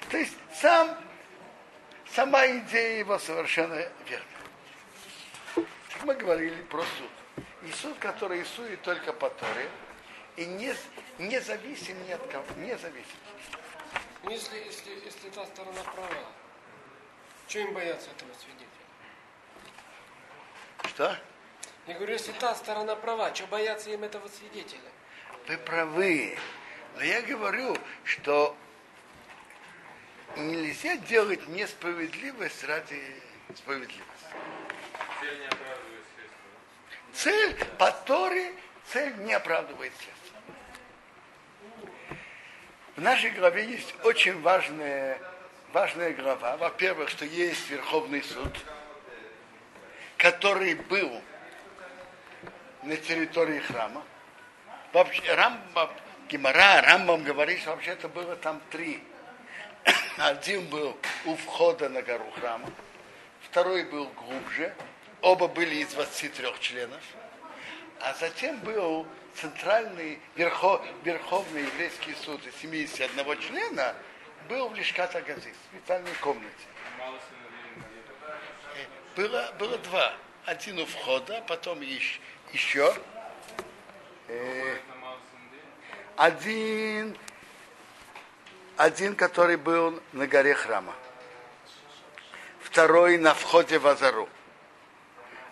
То 0.10 0.18
есть 0.18 0.36
сам, 0.54 0.98
сама 2.14 2.48
идея 2.48 3.00
его 3.00 3.20
совершенно 3.20 3.76
верна. 4.08 4.26
Как 5.56 6.04
мы 6.04 6.16
говорили 6.16 6.62
про 6.64 6.82
суд. 6.82 7.46
И 7.64 7.72
суд, 7.72 7.98
который 8.00 8.40
рисует 8.40 8.82
только 8.82 9.12
по 9.12 9.30
Торе, 9.30 9.70
и 10.38 10.46
не, 10.46 10.74
не 11.18 11.42
зависим 11.42 12.02
ни 12.08 12.12
от 12.12 12.26
кого, 12.28 12.46
не 12.58 12.78
зависим. 12.78 13.18
Если, 14.30 14.58
если, 14.58 14.92
если 15.06 15.30
та 15.30 15.46
сторона 15.46 15.84
права, 15.84 16.26
чего 17.48 17.68
им 17.68 17.74
бояться 17.74 18.10
этого 18.12 18.32
свидетеля? 18.34 18.68
Что? 20.86 21.18
Я 21.88 21.96
говорю, 21.96 22.14
если 22.14 22.32
та 22.34 22.56
сторона 22.56 22.96
права, 22.96 23.34
что 23.36 23.48
бояться 23.48 23.90
им 23.90 24.04
этого 24.04 24.28
свидетеля? 24.28 24.92
Вы 25.48 25.58
правы. 25.58 26.38
Но 26.96 27.04
я 27.04 27.22
говорю, 27.22 27.76
что 28.04 28.56
нельзя 30.48 30.96
делать 30.98 31.48
несправедливость 31.48 32.64
ради 32.64 33.02
справедливости. 33.56 34.06
Цель 37.14 37.54
средства. 37.54 37.76
По 37.78 37.92
Торе, 37.92 38.54
цель 38.92 39.16
не 39.18 39.34
оправдывает 39.34 39.94
следствие. 39.94 40.20
В 42.96 43.02
нашей 43.02 43.32
главе 43.32 43.66
есть 43.66 43.94
очень 44.04 44.42
важная, 44.42 45.20
важная 45.72 46.14
глава. 46.14 46.58
Во-первых, 46.58 47.10
что 47.10 47.26
есть 47.26 47.70
Верховный 47.70 48.22
суд, 48.24 48.54
который 50.18 50.76
был 50.76 51.22
на 52.84 52.98
территории 52.98 53.60
храма. 53.60 54.04
Вообще, 54.92 55.34
Рамбам, 55.34 55.90
Гимара, 56.28 56.82
Рамбам 56.82 57.24
говорит, 57.24 57.60
что 57.62 57.72
вообще-то 57.72 58.10
было 58.10 58.36
там 58.36 58.62
три. 58.70 59.04
Один 60.18 60.66
был 60.68 60.98
у 61.26 61.36
входа 61.36 61.90
на 61.90 62.02
гору 62.02 62.30
храма, 62.36 62.70
второй 63.42 63.84
был 63.86 64.06
глубже, 64.08 64.74
оба 65.22 65.48
были 65.48 65.76
из 65.76 65.90
23 65.94 66.54
членов, 66.60 67.02
а 68.02 68.14
затем 68.16 68.60
был 68.60 69.08
центральный 69.36 70.20
верхов, 70.36 70.82
верховный 71.04 71.62
еврейский 71.62 72.14
суд 72.16 72.46
из 72.46 72.56
71 72.58 73.40
члена, 73.40 73.96
был 74.50 74.70
в 74.70 74.76
Лишката 74.76 75.22
Гази, 75.22 75.52
в 75.52 75.78
специальной 75.78 76.14
комнате. 76.22 76.50
Э, 78.76 78.86
Было, 79.16 79.54
было 79.60 79.78
два. 79.80 80.14
Один 80.46 80.80
у 80.80 80.86
входа, 80.86 81.44
потом 81.48 81.82
еще, 81.82 82.94
э, 84.28 84.78
один, 86.18 87.18
один, 88.80 89.14
который 89.14 89.58
был 89.58 90.02
на 90.14 90.26
горе 90.26 90.56
храма. 90.56 90.96
Второй 92.62 93.18
на 93.18 93.34
входе 93.34 93.78
в 93.78 93.86
Азару. 93.86 94.30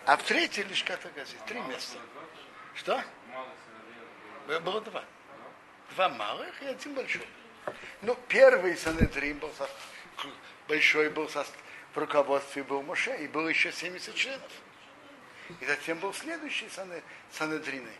А 0.06 0.16
в 0.16 0.22
третий 0.22 0.62
лишь 0.62 0.82
Катагази. 0.82 1.36
Три 1.46 1.60
места. 1.60 1.98
Что? 2.74 3.04
Было 4.46 4.80
два. 4.80 5.04
Два 5.90 6.08
малых 6.08 6.62
и 6.62 6.68
один 6.68 6.94
большой. 6.94 7.26
Ну, 8.00 8.16
первый 8.28 8.74
Санедрин 8.78 9.36
был 9.36 9.52
со, 9.58 9.68
большой 10.66 11.10
был 11.10 11.28
со, 11.28 11.44
в 11.92 11.98
руководстве 11.98 12.62
был 12.62 12.80
Моше, 12.80 13.14
и 13.18 13.28
было 13.28 13.48
еще 13.48 13.70
70 13.72 14.14
членов. 14.14 14.52
И 15.60 15.66
затем 15.66 15.98
был 15.98 16.14
следующий 16.14 16.70
Сане, 16.70 17.02
Санедрины. 17.30 17.92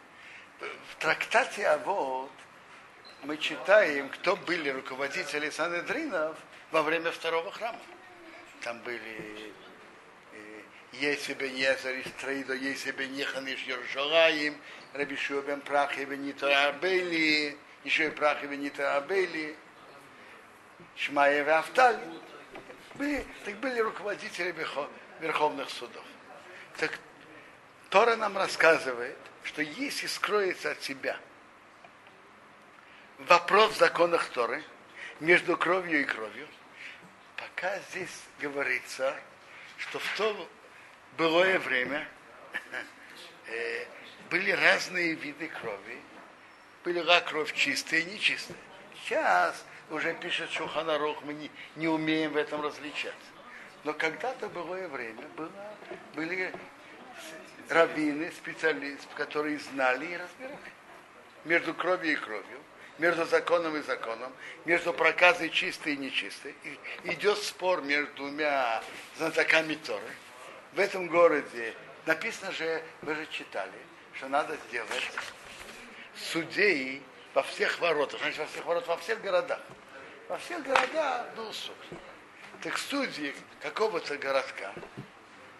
В 0.58 0.96
трактате 0.98 1.68
Авод 1.68 2.30
мы 3.22 3.36
читаем, 3.36 4.08
кто 4.10 4.36
были 4.36 4.70
руководители 4.70 5.50
Санедринов 5.50 6.36
во 6.70 6.82
время 6.82 7.10
второго 7.10 7.50
храма. 7.50 7.80
Там 8.62 8.80
были 8.80 9.52
Если 10.92 11.34
Езер 11.46 11.96
из 11.96 12.10
Трейдо, 12.20 12.54
если 12.54 12.92
бен 12.92 13.14
Ехан 13.14 13.46
из 13.46 13.60
Йоржалаим, 13.60 14.56
Рабишуа 14.94 15.42
бен 15.42 15.60
Прах 15.60 15.98
и 15.98 16.04
Бенита 16.04 16.68
Абели, 16.68 17.56
еще 17.84 18.06
и 18.08 18.10
Прах 18.10 18.42
и 18.42 18.46
Бенита 18.46 18.96
Абели. 18.96 19.56
Шмаев 20.96 21.46
и 21.46 21.50
Авталь. 21.50 21.98
Были, 22.94 23.24
так 23.44 23.54
были 23.56 23.80
руководители 23.80 24.54
верховных 25.20 25.70
судов. 25.70 26.04
Так 26.78 26.98
Тора 27.90 28.16
нам 28.16 28.36
рассказывает, 28.36 29.18
что 29.44 29.62
если 29.62 30.06
скроется 30.06 30.72
от 30.72 30.82
себя 30.82 31.18
вопрос 33.18 33.72
в 33.72 33.78
законах 33.78 34.28
Торы 34.30 34.62
между 35.20 35.56
кровью 35.56 36.02
и 36.02 36.04
кровью, 36.04 36.46
пока 37.36 37.78
здесь 37.90 38.22
говорится, 38.40 39.14
что 39.78 39.98
в 39.98 40.16
то 40.16 40.48
былое 41.16 41.58
время 41.58 42.06
э, 43.48 43.84
были 44.30 44.52
разные 44.52 45.14
виды 45.14 45.48
крови. 45.48 45.98
Была 46.84 47.20
кровь 47.20 47.52
чистая 47.54 48.00
и 48.00 48.04
нечистая. 48.04 48.56
Сейчас 49.02 49.64
уже 49.90 50.14
пишет 50.14 50.50
Шуханарух, 50.50 51.22
мы 51.22 51.34
не, 51.34 51.50
не 51.76 51.88
умеем 51.88 52.32
в 52.32 52.36
этом 52.36 52.62
различать. 52.62 53.14
Но 53.84 53.92
когда-то 53.92 54.48
былое 54.48 54.88
время 54.88 55.26
было, 55.36 55.50
были 56.14 56.52
раввины, 57.68 58.30
специалисты, 58.32 59.08
которые 59.14 59.58
знали 59.58 60.06
и 60.06 60.16
разбирали 60.16 60.58
между 61.44 61.74
кровью 61.74 62.12
и 62.12 62.16
кровью, 62.16 62.60
между 62.98 63.24
законом 63.26 63.76
и 63.76 63.82
законом, 63.82 64.32
между 64.64 64.92
проказой 64.92 65.50
чистой 65.50 65.94
и 65.94 65.96
нечистой. 65.96 66.54
И 66.64 67.12
идет 67.12 67.38
спор 67.38 67.82
между 67.82 68.12
двумя 68.14 68.82
знатоками 69.16 69.74
Торы. 69.74 70.02
В 70.72 70.78
этом 70.78 71.08
городе 71.08 71.74
написано 72.06 72.52
же, 72.52 72.82
вы 73.02 73.14
же 73.14 73.26
читали, 73.26 73.72
что 74.14 74.28
надо 74.28 74.56
сделать 74.68 75.10
судей 76.16 77.02
во 77.34 77.42
всех 77.42 77.78
воротах, 77.80 78.20
значит, 78.20 78.38
во 78.38 78.46
всех 78.46 78.64
воротах, 78.64 78.88
во 78.88 78.96
всех 78.96 79.20
городах. 79.22 79.60
Во 80.28 80.36
всех 80.38 80.62
городах 80.62 81.26
был 81.36 81.52
суд. 81.52 81.76
Так 82.62 82.76
судьи 82.76 83.34
какого-то 83.60 84.18
городка 84.18 84.72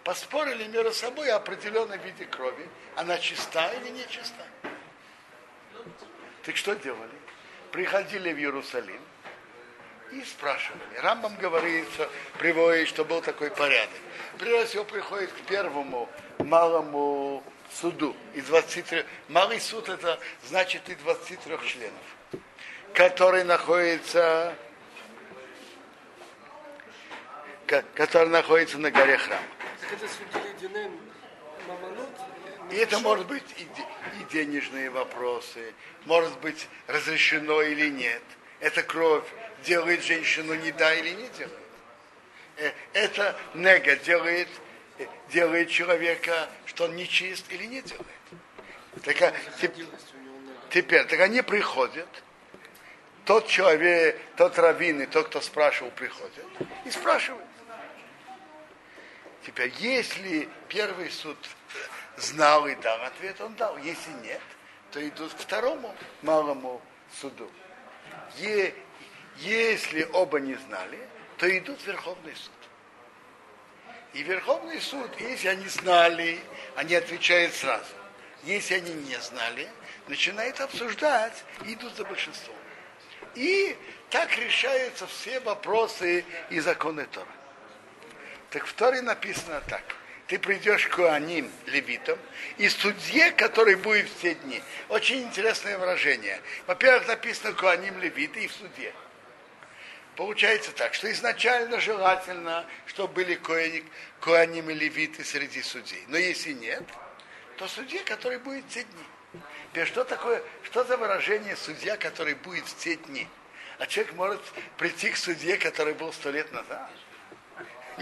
поспорили 0.04 0.64
между 0.64 0.92
собой 0.92 1.30
о 1.30 1.37
определенном 1.37 1.99
виде 2.00 2.25
крови, 2.25 2.68
она 2.97 3.18
чиста 3.18 3.73
или 3.75 3.90
не 3.90 4.07
чиста. 4.09 4.45
Так 6.42 6.57
что 6.57 6.75
делали? 6.75 7.12
Приходили 7.73 8.33
в 8.33 8.39
Иерусалим 8.39 9.01
и 10.13 10.23
спрашивали. 10.23 10.81
Рамбам 11.03 11.37
говорит, 11.37 11.87
что 11.95 12.11
приводит, 12.39 12.89
что 12.89 13.05
был 13.05 13.21
такой 13.21 13.51
порядок. 13.51 13.99
Прежде 14.39 14.67
всего 14.67 14.85
приходит 14.85 15.31
к 15.33 15.41
первому 15.47 16.09
малому 16.39 17.43
суду 17.73 18.17
из 18.35 18.45
23. 18.47 19.05
Малый 19.29 19.61
суд 19.61 19.89
это 19.89 20.19
значит 20.45 20.89
и 20.89 20.95
23 20.95 21.59
членов, 21.67 22.43
который 22.95 23.45
находится 23.45 24.55
который 27.95 28.31
находится 28.31 28.79
на 28.79 28.91
горе 28.91 29.19
храм. 29.19 29.43
И 32.71 32.75
это 32.77 32.99
может 32.99 33.27
быть 33.27 33.45
и, 33.57 33.63
и 33.63 34.25
денежные 34.31 34.91
вопросы, 34.91 35.75
может 36.05 36.39
быть 36.41 36.69
разрешено 36.87 37.63
или 37.63 37.89
нет. 37.89 38.23
Эта 38.61 38.83
кровь 38.83 39.25
делает 39.65 40.03
женщину 40.03 40.55
не 40.55 40.73
да 40.73 40.95
или 40.95 41.11
не 41.11 41.29
делает. 41.29 41.59
Э, 42.57 42.73
это 42.93 43.37
нега 43.55 43.97
делает, 43.97 44.49
делает 45.31 45.71
человека, 45.71 46.49
что 46.67 46.85
он 46.85 46.97
нечист 46.97 47.51
или 47.51 47.65
не 47.65 47.83
делает. 47.83 48.07
Так, 49.03 49.23
а, 49.23 49.33
теперь, 50.71 51.05
так 51.05 51.21
они 51.21 51.43
приходят, 51.43 52.09
тот 53.25 53.47
человек, 53.47 54.19
тот 54.37 54.59
раввин 54.59 55.03
и 55.03 55.07
тот, 55.07 55.29
кто 55.29 55.41
спрашивал, 55.41 55.91
приходят 55.93 56.45
и 56.85 56.91
спрашивают. 56.91 57.45
Теперь, 59.49 59.73
если 59.78 60.47
первый 60.69 61.11
суд 61.11 61.38
знал 62.19 62.67
и 62.67 62.75
дал 62.75 63.02
ответ, 63.02 63.40
он 63.40 63.55
дал. 63.55 63.78
Если 63.78 64.11
нет, 64.23 64.43
то 64.90 65.09
идут 65.09 65.33
к 65.33 65.38
второму 65.38 65.97
малому 66.21 66.82
суду. 67.19 67.50
Е, 68.37 68.75
если 69.39 70.06
оба 70.13 70.39
не 70.39 70.54
знали, 70.54 70.99
то 71.39 71.49
идут 71.58 71.80
в 71.80 71.87
Верховный 71.87 72.37
суд. 72.37 72.52
И 74.13 74.23
Верховный 74.23 74.82
суд, 74.82 75.11
если 75.19 75.49
они 75.49 75.67
знали, 75.69 76.39
они 76.76 76.95
отвечают 76.95 77.54
сразу. 77.54 77.95
Если 78.45 78.75
они 78.75 78.93
не 78.93 79.17
знали, 79.17 79.67
начинают 80.08 80.61
обсуждать 80.61 81.43
идут 81.65 81.97
за 81.97 82.04
большинством. 82.04 82.54
И 83.34 83.75
так 84.11 84.37
решаются 84.37 85.06
все 85.06 85.41
вопросы 85.41 86.26
и 86.50 86.61
законы 86.61 87.06
Тора. 87.06 87.39
Так 88.50 88.67
в 88.67 88.73
Торе 88.73 89.02
написано 89.02 89.61
так. 89.69 89.82
Ты 90.26 90.39
придешь 90.39 90.87
к 90.87 90.97
Куаним, 90.97 91.50
левитам, 91.67 92.19
и 92.58 92.69
судье, 92.69 93.32
который 93.32 93.76
будет 93.76 94.08
в 94.11 94.21
те 94.21 94.34
дни. 94.34 94.63
Очень 94.91 95.23
интересное 95.23 95.78
выражение. 95.78 96.41
Во-первых, 96.67 97.08
написано 97.08 97.54
Куаним, 97.54 97.99
левиты 97.99 98.45
и 98.45 98.49
в 98.49 98.52
суде. 98.52 98.93
Получается 100.17 100.73
так, 100.73 100.93
что 100.93 101.11
изначально 101.13 101.80
желательно, 101.80 102.67
чтобы 102.87 103.15
были 103.15 103.41
Куаним 104.21 104.69
и 104.69 104.75
левиты 104.75 105.25
среди 105.25 105.63
судей. 105.63 106.04
Но 106.08 106.19
если 106.19 106.52
нет, 106.52 106.82
то 107.56 107.67
судья, 107.67 108.02
который 108.04 108.39
будет 108.39 108.65
в 108.67 108.69
те 108.69 108.82
дни. 108.82 109.43
Теперь 109.71 109.87
что 109.87 110.04
такое, 110.04 110.43
что 110.65 110.84
за 110.84 110.97
выражение 110.97 111.56
судья, 111.56 111.97
который 111.97 112.34
будет 112.34 112.67
в 112.67 112.76
те 112.76 112.97
дни? 112.97 113.26
А 113.78 113.87
человек 113.87 114.13
может 114.15 114.43
прийти 114.76 115.11
к 115.11 115.17
судье, 115.17 115.56
который 115.56 115.95
был 115.95 116.13
сто 116.13 116.30
лет 116.30 116.52
назад 116.52 116.91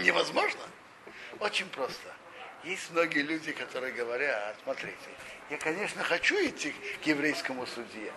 невозможно? 0.03 0.61
Очень 1.39 1.69
просто. 1.69 2.13
Есть 2.63 2.91
многие 2.91 3.21
люди, 3.21 3.51
которые 3.51 3.93
говорят, 3.93 4.55
смотрите, 4.63 4.95
я, 5.49 5.57
конечно, 5.57 6.03
хочу 6.03 6.35
идти 6.35 6.73
к 7.01 7.07
еврейскому 7.07 7.65
судье, 7.67 8.11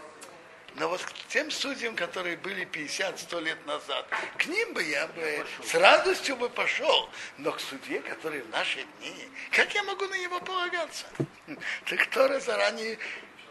но 0.77 0.89
вот 0.89 1.03
к 1.03 1.13
тем 1.29 1.51
судьям, 1.51 1.95
которые 1.95 2.37
были 2.37 2.67
50-100 2.67 3.43
лет 3.43 3.67
назад, 3.67 4.07
к 4.39 4.47
ним 4.47 4.73
бы 4.73 4.83
я 4.83 5.07
бы 5.09 5.47
с 5.65 5.75
радостью 5.75 6.37
бы 6.37 6.49
пошел. 6.49 7.11
Но 7.39 7.53
к 7.53 7.61
судье, 7.61 8.01
который 8.01 8.41
в 8.41 8.49
наши 8.51 8.85
дни, 8.99 9.29
как 9.51 9.75
я 9.75 9.83
могу 9.83 10.07
на 10.07 10.19
него 10.19 10.41
полагаться? 10.41 11.07
Так 11.87 12.05
кто 12.05 12.39
заранее 12.39 12.99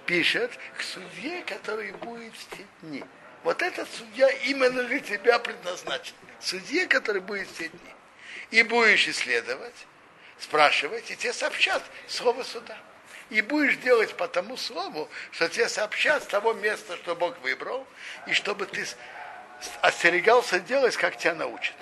пишет 0.06 0.52
к 0.78 0.82
судье, 0.82 1.44
который 1.44 1.92
будет 1.92 2.34
в 2.34 2.58
те 2.58 2.66
дни. 2.82 3.04
Вот 3.44 3.62
этот 3.62 3.90
судья 3.92 4.30
именно 4.46 4.84
для 4.84 5.00
тебя 5.00 5.38
предназначен. 5.40 6.16
Судья, 6.40 6.88
который 6.88 7.22
будет 7.22 7.48
в 7.48 7.58
те 7.58 7.68
дни 7.68 7.94
и 8.52 8.64
будешь 8.64 9.08
исследовать, 9.08 9.88
спрашивать, 10.40 11.12
и 11.12 11.16
тебе 11.16 11.34
сообщат 11.34 11.84
слово 12.08 12.44
суда. 12.44 12.78
И 13.30 13.42
будешь 13.42 13.78
делать 13.78 14.16
по 14.16 14.28
тому 14.28 14.58
слову, 14.58 15.08
что 15.32 15.48
тебе 15.50 15.70
сообщат 15.70 16.24
с 16.24 16.28
того 16.28 16.54
места, 16.54 16.98
что 16.98 17.16
Бог 17.16 17.38
выбрал, 17.40 17.86
и 18.26 18.34
чтобы 18.34 18.66
ты 18.66 18.86
остерегался 19.82 20.60
делать, 20.60 20.98
как 20.98 21.18
тебя 21.18 21.36
научат. 21.36 21.76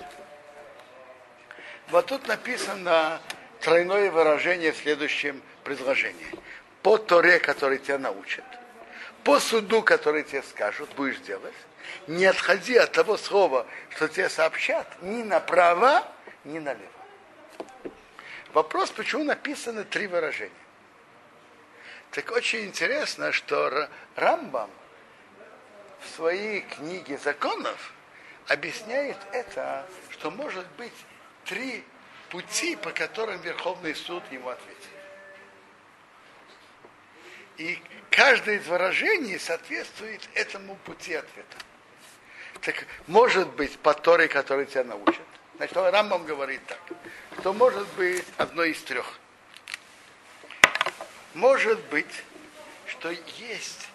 Вот 1.88 2.06
тут 2.06 2.28
написано 2.28 3.20
тройное 3.60 4.10
выражение 4.10 4.72
в 4.72 4.76
следующем 4.76 5.42
предложении. 5.64 6.26
По 6.82 6.98
Торе, 6.98 7.38
который 7.38 7.78
тебя 7.78 7.98
научат, 7.98 8.44
по 9.24 9.40
суду, 9.40 9.82
который 9.82 10.22
тебе 10.22 10.42
скажут, 10.42 10.90
будешь 10.96 11.18
делать, 11.18 11.54
не 12.06 12.26
отходи 12.26 12.76
от 12.76 12.92
того 12.92 13.16
слова, 13.16 13.66
что 13.90 14.08
тебе 14.08 14.28
сообщат, 14.28 14.86
ни 15.02 15.22
направо, 15.22 16.06
ни 16.48 16.58
налево. 16.58 16.90
Вопрос, 18.52 18.90
почему 18.90 19.24
написаны 19.24 19.84
три 19.84 20.06
выражения. 20.06 20.52
Так 22.10 22.30
очень 22.32 22.64
интересно, 22.64 23.32
что 23.32 23.88
Рамбам 24.16 24.70
в 26.00 26.08
своей 26.16 26.62
книге 26.62 27.18
законов 27.18 27.92
объясняет 28.46 29.18
это, 29.32 29.86
что 30.10 30.30
может 30.30 30.66
быть 30.78 30.94
три 31.44 31.84
пути, 32.30 32.76
по 32.76 32.92
которым 32.92 33.40
Верховный 33.42 33.94
суд 33.94 34.22
ему 34.30 34.48
ответит. 34.48 34.78
И 37.58 37.82
каждое 38.10 38.56
из 38.56 38.66
выражений 38.66 39.38
соответствует 39.38 40.26
этому 40.34 40.76
пути 40.76 41.14
ответа. 41.14 41.56
Так 42.62 42.86
может 43.06 43.48
быть 43.50 43.78
по 43.78 43.92
Торе, 43.92 44.28
который 44.28 44.66
тебя 44.66 44.84
научат. 44.84 45.20
Значит, 45.58 45.76
Рамбам 45.76 46.24
говорит 46.24 46.64
так, 46.66 46.78
что 47.40 47.52
может 47.52 47.86
быть 47.94 48.24
одно 48.36 48.62
из 48.62 48.80
трех. 48.82 49.18
Может 51.34 51.80
быть, 51.86 52.22
что 52.86 53.10
есть 53.10 53.88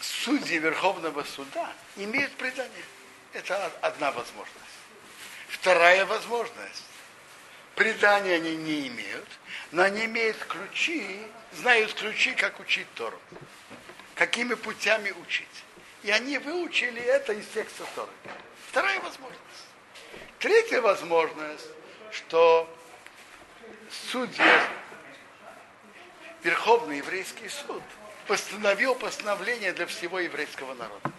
судьи 0.00 0.58
Верховного 0.58 1.22
суда 1.22 1.72
имеют 1.94 2.32
предание. 2.32 2.84
Это 3.32 3.66
одна 3.80 4.10
возможность. 4.10 4.56
Вторая 5.46 6.04
возможность. 6.06 6.84
Предания 7.76 8.34
они 8.34 8.56
не 8.56 8.88
имеют, 8.88 9.28
но 9.70 9.82
они 9.82 10.06
имеют 10.06 10.38
ключи, 10.38 11.20
знают 11.52 11.94
ключи, 11.94 12.34
как 12.34 12.58
учить 12.58 12.92
Тору. 12.94 13.20
Какими 14.16 14.54
путями 14.54 15.12
учить. 15.22 15.46
И 16.06 16.10
они 16.12 16.38
выучили 16.38 17.02
это 17.02 17.32
из 17.32 17.44
текста 17.48 17.84
Торы. 17.96 18.12
Вторая 18.68 19.00
возможность. 19.00 19.42
Третья 20.38 20.80
возможность, 20.80 21.66
что 22.12 22.72
судья, 24.12 24.68
Верховный 26.44 26.98
еврейский 26.98 27.48
суд, 27.48 27.82
постановил 28.28 28.94
постановление 28.94 29.72
для 29.72 29.86
всего 29.86 30.20
еврейского 30.20 30.74
народа. 30.74 31.10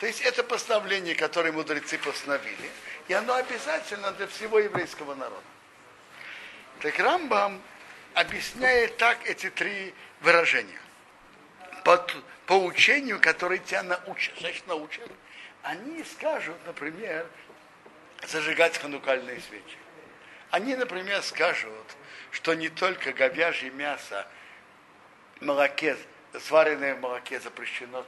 То 0.00 0.06
есть 0.06 0.22
это 0.22 0.42
постановление, 0.42 1.14
которое 1.14 1.52
мудрецы 1.52 1.96
постановили, 1.98 2.70
и 3.06 3.12
оно 3.12 3.34
обязательно 3.34 4.10
для 4.10 4.26
всего 4.26 4.58
еврейского 4.58 5.14
народа. 5.14 5.46
Так 6.80 6.98
Рамбам 6.98 7.62
объясняет 8.14 8.96
так 8.96 9.24
эти 9.24 9.50
три 9.50 9.94
выражения. 10.20 10.80
По, 11.84 12.04
по 12.46 12.54
учению, 12.64 13.20
которое 13.20 13.58
тебя 13.58 13.82
научат, 13.82 14.34
значит 14.40 14.66
научат, 14.66 15.10
они 15.62 16.02
скажут, 16.04 16.56
например, 16.66 17.26
зажигать 18.26 18.78
ханукальные 18.78 19.40
свечи. 19.40 19.76
Они, 20.50 20.76
например, 20.76 21.22
скажут, 21.22 21.96
что 22.30 22.54
не 22.54 22.68
только 22.68 23.12
говяжье 23.12 23.70
мясо, 23.70 24.26
молоке, 25.40 25.96
сваренное 26.40 26.94
в 26.94 27.00
молоке 27.00 27.40
запрещено 27.40 28.04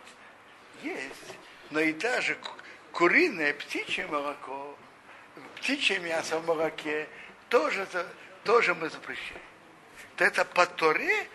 есть, 0.83 1.37
но 1.71 1.81
и 1.81 1.93
даже 1.93 2.37
куриное, 2.93 3.53
птичье 3.55 4.07
молоко, 4.07 4.77
птичье 5.57 5.99
мясо 5.99 6.39
в 6.39 6.47
молоке 6.47 7.09
тоже, 7.49 7.87
тоже 8.45 8.75
мы 8.75 8.89
запрещаем. 8.89 9.43
То 10.17 10.25
это 10.25 10.45
по 10.45 10.67
Торе 10.67 11.29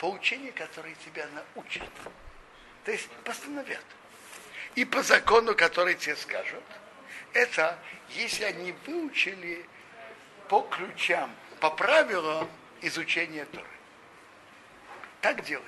поучение, 0.00 0.50
которое 0.52 0.94
тебя 1.04 1.26
научат. 1.28 1.88
То 2.84 2.90
есть 2.90 3.08
постановят. 3.22 3.84
И 4.74 4.84
по 4.84 5.02
закону, 5.02 5.54
который 5.54 5.94
тебе 5.94 6.16
скажут, 6.16 6.64
это 7.34 7.78
если 8.10 8.44
они 8.44 8.74
выучили 8.86 9.64
по 10.48 10.62
ключам, 10.62 11.30
по 11.60 11.70
правилам 11.70 12.50
изучения 12.80 13.44
Торы. 13.44 13.66
Так 15.20 15.44
делай. 15.44 15.62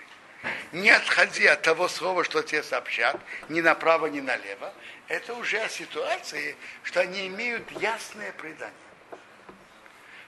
Не 0.72 0.90
отходи 0.90 1.46
от 1.46 1.62
того 1.62 1.86
слова, 1.86 2.24
что 2.24 2.42
тебе 2.42 2.62
сообщат, 2.62 3.20
ни 3.48 3.60
направо, 3.60 4.06
ни 4.06 4.20
налево. 4.20 4.72
Это 5.08 5.34
уже 5.34 5.60
о 5.60 5.68
ситуации, 5.68 6.56
что 6.82 7.00
они 7.00 7.28
имеют 7.28 7.70
ясное 7.72 8.32
предание. 8.32 8.74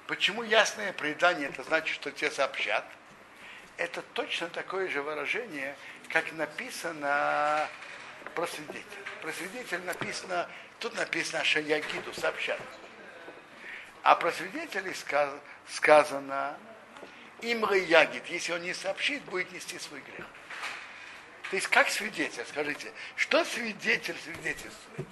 Почему 0.06 0.42
ясное 0.42 0.92
предание, 0.92 1.48
это 1.48 1.62
значит, 1.62 1.94
что 1.94 2.10
тебе 2.10 2.30
сообщат? 2.30 2.84
Это 3.76 4.02
точно 4.12 4.48
такое 4.48 4.88
же 4.88 5.02
выражение, 5.02 5.76
как 6.08 6.30
написано 6.32 7.68
про 8.34 8.46
свидетель. 8.46 8.84
Про 9.20 9.32
свидетель 9.32 9.82
написано, 9.82 10.48
тут 10.78 10.94
написано 10.94 11.42
Шаягиду, 11.44 12.12
сообщат. 12.14 12.60
А 14.02 14.14
про 14.14 14.30
свидетелей 14.32 14.94
сказано 15.68 16.56
Имры 17.40 17.78
Ягид, 17.78 18.26
если 18.26 18.52
он 18.52 18.62
не 18.62 18.74
сообщит, 18.74 19.22
будет 19.24 19.50
нести 19.52 19.78
свой 19.78 20.00
грех. 20.00 20.26
То 21.50 21.56
есть 21.56 21.68
как 21.68 21.88
свидетель, 21.88 22.44
скажите, 22.46 22.92
что 23.16 23.44
свидетель 23.44 24.16
свидетельствует? 24.22 25.08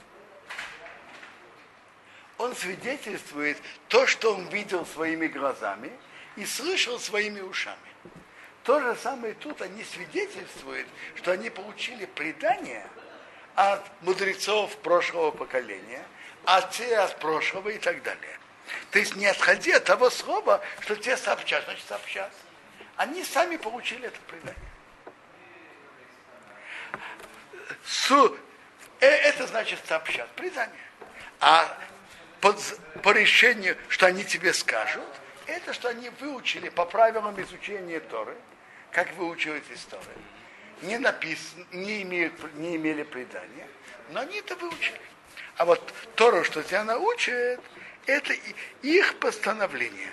Он 2.38 2.55
свидетельствует 2.57 3.59
то, 3.88 4.07
что 4.07 4.35
он 4.35 4.48
видел 4.48 4.87
своими 4.87 5.27
глазами 5.27 5.92
и 6.37 6.44
слышал 6.44 6.98
своими 6.98 7.40
ушами. 7.40 7.79
То 8.64 8.81
же 8.81 8.96
самое 8.96 9.35
тут 9.35 9.61
они 9.61 9.83
свидетельствуют, 9.83 10.87
что 11.16 11.33
они 11.33 11.51
получили 11.51 12.07
предание 12.07 12.87
от 13.55 13.83
мудрецов 14.03 14.77
прошлого 14.79 15.33
поколения, 15.33 16.05
от 16.44 16.70
те 16.70 16.96
от 16.98 17.18
прошлого 17.18 17.70
и 17.70 17.79
так 17.79 18.03
далее. 18.03 18.38
То 18.90 19.01
есть 19.01 19.16
не 19.16 19.27
отходи 19.27 19.72
от 19.72 19.85
того 19.85 20.11
слова, 20.11 20.61
что 20.81 20.94
тебе 20.94 21.16
сообщат, 21.16 21.64
значит 21.64 21.85
сообщат. 21.87 22.33
Они 22.96 23.25
сами 23.25 23.57
получили 23.57 24.07
это 24.07 24.20
предание. 24.20 24.57
Су, 27.85 28.37
э, 29.01 29.07
это 29.07 29.46
значит 29.48 29.81
сообщат 29.87 30.31
предание. 30.31 30.79
А 31.40 31.77
по, 32.40 32.55
по 33.03 33.11
решению, 33.11 33.77
что 33.88 34.07
они 34.07 34.25
тебе 34.25 34.53
скажут, 34.53 35.05
это 35.46 35.72
что 35.72 35.88
они 35.88 36.11
выучили 36.20 36.68
по 36.68 36.85
правилам 36.85 37.40
изучения 37.42 37.98
Торы, 37.98 38.37
как 38.92 39.12
выучивают 39.16 39.64
из 39.70 39.83
Торы. 39.85 40.02
Не 40.83 40.98
написано, 40.98 41.64
не, 41.72 42.02
имеют, 42.02 42.35
не 42.55 42.76
имели 42.76 43.02
предания, 43.02 43.66
но 44.11 44.20
они 44.20 44.38
это 44.38 44.55
выучили. 44.57 45.00
А 45.57 45.64
вот 45.64 45.92
Тору, 46.14 46.44
что 46.44 46.62
тебя 46.62 46.85
научит, 46.85 47.61
это 48.07 48.35
их 48.83 49.18
постановление. 49.18 50.11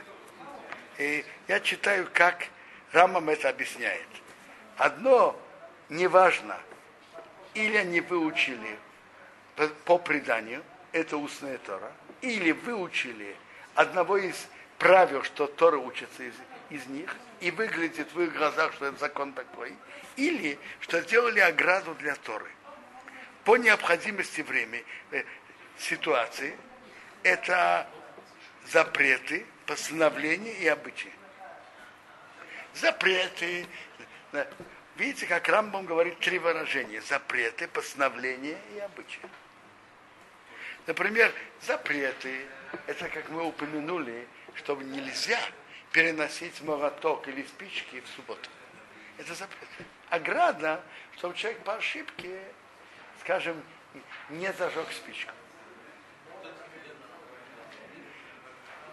И 0.97 1.25
я 1.47 1.59
читаю, 1.59 2.07
как 2.13 2.47
Рамам 2.91 3.29
это 3.29 3.49
объясняет. 3.49 4.07
Одно 4.77 5.39
неважно, 5.89 6.57
или 7.53 7.77
они 7.77 8.01
выучили 8.01 8.77
по 9.85 9.97
преданию, 9.97 10.63
это 10.91 11.17
устная 11.17 11.57
Тора, 11.59 11.91
или 12.21 12.51
выучили 12.51 13.35
одного 13.75 14.17
из 14.17 14.47
правил, 14.77 15.23
что 15.23 15.47
Тора 15.47 15.77
учится 15.77 16.23
из, 16.23 16.33
из 16.69 16.85
них, 16.87 17.15
и 17.39 17.51
выглядит 17.51 18.13
в 18.13 18.21
их 18.21 18.33
глазах, 18.33 18.73
что 18.73 18.87
это 18.87 18.97
закон 18.97 19.33
такой, 19.33 19.75
или 20.15 20.59
что 20.81 21.01
сделали 21.01 21.39
ограду 21.39 21.95
для 21.95 22.15
Торы. 22.15 22.49
По 23.43 23.57
необходимости 23.57 24.41
времени, 24.41 24.83
э, 25.11 25.23
ситуации, 25.77 26.55
это 27.23 27.87
запреты, 28.67 29.45
постановления 29.65 30.53
и 30.53 30.67
обычаи. 30.67 31.11
Запреты. 32.73 33.65
Видите, 34.95 35.25
как 35.25 35.47
Рамбом 35.47 35.85
говорит 35.85 36.19
три 36.19 36.39
выражения. 36.39 37.01
Запреты, 37.01 37.67
постановления 37.67 38.57
и 38.75 38.79
обычаи. 38.79 39.21
Например, 40.85 41.31
запреты, 41.61 42.45
это 42.87 43.09
как 43.09 43.29
мы 43.29 43.43
упомянули, 43.43 44.27
чтобы 44.55 44.83
нельзя 44.83 45.39
переносить 45.91 46.61
молоток 46.61 47.27
или 47.27 47.43
спички 47.43 48.01
в 48.01 48.07
субботу. 48.09 48.49
Это 49.17 49.33
запрет. 49.33 49.67
Ограда, 50.09 50.83
чтобы 51.17 51.35
человек 51.35 51.61
по 51.63 51.75
ошибке, 51.75 52.41
скажем, 53.19 53.61
не 54.29 54.51
зажег 54.53 54.91
спичку. 54.91 55.33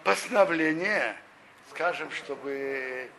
постановление, 0.07 1.17
скажем, 1.69 2.09
чтобы, 2.11 3.11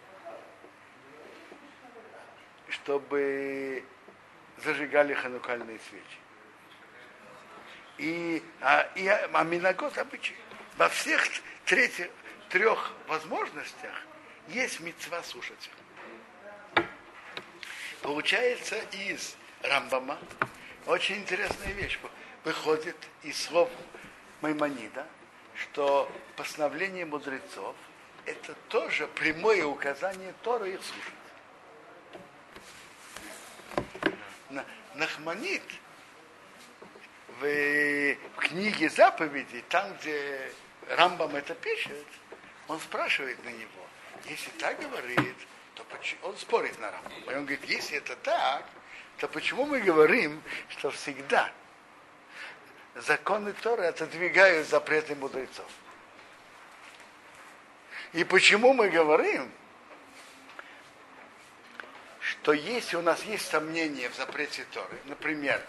чтобы 2.70 3.84
зажигали 4.64 5.12
ханукальные 5.12 5.78
свечи. 5.90 6.18
И, 7.98 8.42
а, 8.62 8.88
и 8.94 9.06
а 9.06 9.44
Минагот 9.44 9.98
обычай. 9.98 10.34
Во 10.78 10.88
всех 10.88 11.22
третьих, 11.66 12.08
трех 12.48 12.92
возможностях 13.06 13.92
есть 14.48 14.80
мецва 14.80 15.22
слушать. 15.22 15.70
Получается 18.02 18.76
из 18.92 19.36
Рамбама 19.62 20.18
очень 20.86 21.16
интересная 21.16 21.72
вещь. 21.72 21.98
Выходит 22.44 22.96
из 23.22 23.40
слов 23.42 23.70
Маймонида– 24.40 25.06
что 25.58 26.10
постановление 26.36 27.04
мудрецов 27.04 27.74
это 28.24 28.54
тоже 28.68 29.06
прямое 29.08 29.64
указание 29.64 30.34
Тора 30.42 30.66
их 30.66 30.80
слушать. 30.82 31.14
Нахманит 34.94 35.62
в 37.40 38.16
книге 38.36 38.90
заповедей, 38.90 39.64
там, 39.68 39.94
где 39.94 40.52
Рамбам 40.88 41.36
это 41.36 41.54
пишет, 41.54 42.06
он 42.68 42.78
спрашивает 42.80 43.42
на 43.44 43.48
него, 43.48 43.86
если 44.26 44.50
так 44.50 44.78
говорит, 44.80 45.36
то 45.74 45.84
он 46.22 46.36
спорит 46.36 46.78
на 46.78 46.90
Рамбам. 46.90 47.22
И 47.24 47.34
он 47.34 47.46
говорит, 47.46 47.64
если 47.64 47.96
это 47.96 48.14
так, 48.16 48.64
то 49.18 49.28
почему 49.28 49.64
мы 49.64 49.80
говорим, 49.80 50.42
что 50.68 50.90
всегда 50.90 51.50
законы 52.94 53.52
Торы 53.54 53.86
отодвигают 53.86 54.68
запреты 54.68 55.14
мудрецов. 55.14 55.70
И 58.12 58.24
почему 58.24 58.72
мы 58.72 58.88
говорим, 58.88 59.50
что 62.20 62.52
если 62.52 62.96
у 62.96 63.02
нас 63.02 63.22
есть 63.24 63.48
сомнения 63.48 64.08
в 64.08 64.14
запрете 64.14 64.64
Торы, 64.72 64.98
например, 65.04 65.62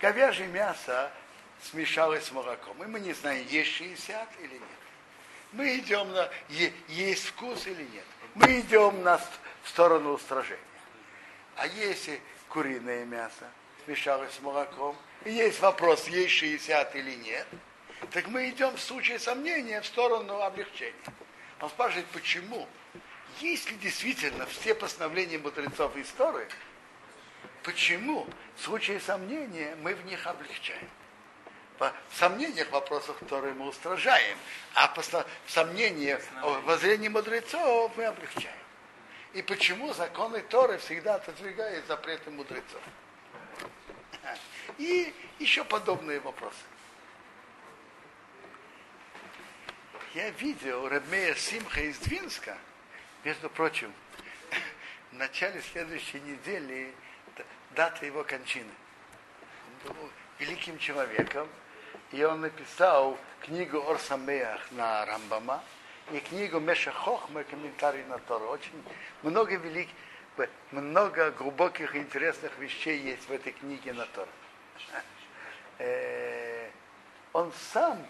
говяжье 0.00 0.46
мясо 0.46 1.12
смешалось 1.62 2.24
с 2.24 2.32
молоком, 2.32 2.82
и 2.82 2.86
мы 2.86 3.00
не 3.00 3.12
знаем, 3.12 3.46
есть 3.48 3.70
60 3.72 4.28
или 4.40 4.54
нет. 4.54 4.62
Мы 5.52 5.78
идем 5.78 6.12
на 6.12 6.28
есть 6.88 7.26
вкус 7.26 7.66
или 7.66 7.82
нет. 7.82 8.04
Мы 8.34 8.60
идем 8.60 9.02
на 9.02 9.18
в 9.18 9.68
сторону 9.68 10.12
устражения. 10.12 10.58
А 11.56 11.66
если 11.66 12.20
куриное 12.48 13.04
мясо 13.04 13.50
смешалось 13.84 14.32
с 14.32 14.40
молоком, 14.40 14.96
и 15.24 15.32
есть 15.32 15.60
вопрос, 15.60 16.08
есть 16.08 16.32
60 16.34 16.96
или 16.96 17.14
нет, 17.16 17.46
так 18.12 18.28
мы 18.28 18.48
идем 18.48 18.76
в 18.76 18.80
случае 18.80 19.18
сомнения 19.18 19.80
в 19.80 19.86
сторону 19.86 20.40
облегчения. 20.40 20.94
Он 21.60 21.68
спрашивает, 21.68 22.06
почему? 22.06 22.66
Если 23.40 23.74
действительно 23.74 24.46
все 24.46 24.74
постановления 24.74 25.38
мудрецов 25.38 25.96
истории, 25.96 26.46
почему 27.62 28.26
в 28.56 28.62
случае 28.62 29.00
сомнения 29.00 29.76
мы 29.82 29.94
в 29.94 30.04
них 30.06 30.26
облегчаем? 30.26 30.88
В 31.80 32.16
сомнениях 32.18 32.70
вопросах, 32.70 33.18
которые 33.18 33.54
мы 33.54 33.66
устражаем, 33.66 34.36
а 34.74 34.92
в 34.94 35.50
сомнениях 35.50 36.22
воззрении 36.64 37.08
мудрецов 37.08 37.90
мы 37.96 38.04
облегчаем. 38.04 38.54
И 39.32 39.40
почему 39.40 39.94
законы 39.94 40.42
Торы 40.42 40.76
всегда 40.76 41.14
отодвигают 41.14 41.86
запреты 41.86 42.30
мудрецов? 42.30 42.82
И 44.76 45.14
еще 45.38 45.64
подобные 45.64 46.20
вопросы. 46.20 46.58
Я 50.14 50.30
видел 50.30 50.88
Рабмея 50.88 51.34
Симха 51.34 51.80
из 51.80 51.96
Двинска, 51.98 52.58
между 53.24 53.48
прочим, 53.48 53.92
в 55.12 55.14
начале 55.14 55.62
следующей 55.62 56.20
недели 56.20 56.92
дата 57.70 58.04
его 58.04 58.22
кончины. 58.24 58.70
Он 59.86 59.94
был 59.94 60.10
великим 60.38 60.78
человеком, 60.78 61.48
и 62.12 62.22
он 62.24 62.40
написал 62.40 63.16
книгу 63.40 63.78
Орсамеях 63.88 64.60
на 64.72 65.04
Рамбама 65.06 65.62
и 66.12 66.20
книгу 66.20 66.60
Меша 66.60 66.92
Хохма, 66.92 67.44
комментарий 67.44 68.04
на 68.04 68.18
Тору. 68.18 68.48
Очень 68.48 68.82
много 69.22 69.56
великих, 69.56 69.94
много 70.70 71.30
глубоких 71.32 71.96
интересных 71.96 72.56
вещей 72.58 72.98
есть 72.98 73.28
в 73.28 73.32
этой 73.32 73.52
книге 73.52 73.92
на 73.92 74.06
Тору. 74.06 74.30
Он 77.32 77.52
сам 77.72 78.04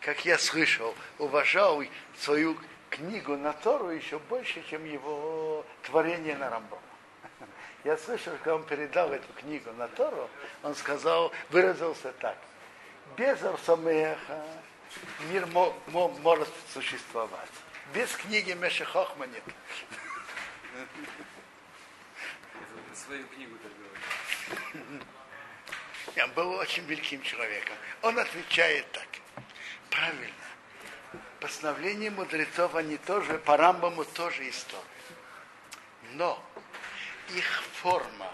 как 0.00 0.24
я 0.24 0.38
слышал, 0.38 0.94
уважал 1.18 1.82
свою 2.16 2.56
книгу 2.90 3.36
на 3.36 3.52
Тору 3.52 3.90
еще 3.90 4.18
больше, 4.18 4.62
чем 4.68 4.84
его 4.84 5.64
творение 5.82 6.36
на 6.36 6.50
Рамбом. 6.50 6.78
Я 7.84 7.96
слышал, 7.96 8.32
когда 8.38 8.56
он 8.56 8.64
передал 8.64 9.12
эту 9.12 9.30
книгу 9.34 9.70
на 9.72 9.88
Тору, 9.88 10.28
он 10.62 10.74
сказал, 10.74 11.32
выразился 11.50 12.12
так. 12.20 12.36
Без 13.16 13.42
Арсамеха 13.42 14.44
мир 15.30 15.46
мо, 15.46 15.74
мо, 15.88 16.08
может 16.08 16.48
существовать. 16.72 17.50
Без 17.94 18.10
книги 18.16 18.52
Меша 18.52 18.84
Хохма 18.84 19.26
нет. 19.26 19.42
Свою 22.94 23.26
книгу 23.28 23.56
так. 23.58 23.72
Он 26.24 26.30
был 26.32 26.52
очень 26.54 26.84
великим 26.84 27.22
человеком. 27.22 27.76
Он 28.02 28.18
отвечает 28.18 28.90
так 28.92 29.06
правильно. 29.90 30.34
Постановления 31.40 32.10
мудрецов, 32.10 32.74
они 32.74 32.96
тоже, 32.98 33.38
по 33.38 33.56
Рамбаму 33.56 34.04
тоже 34.04 34.48
история. 34.48 34.82
Но 36.12 36.42
их 37.34 37.62
форма 37.74 38.32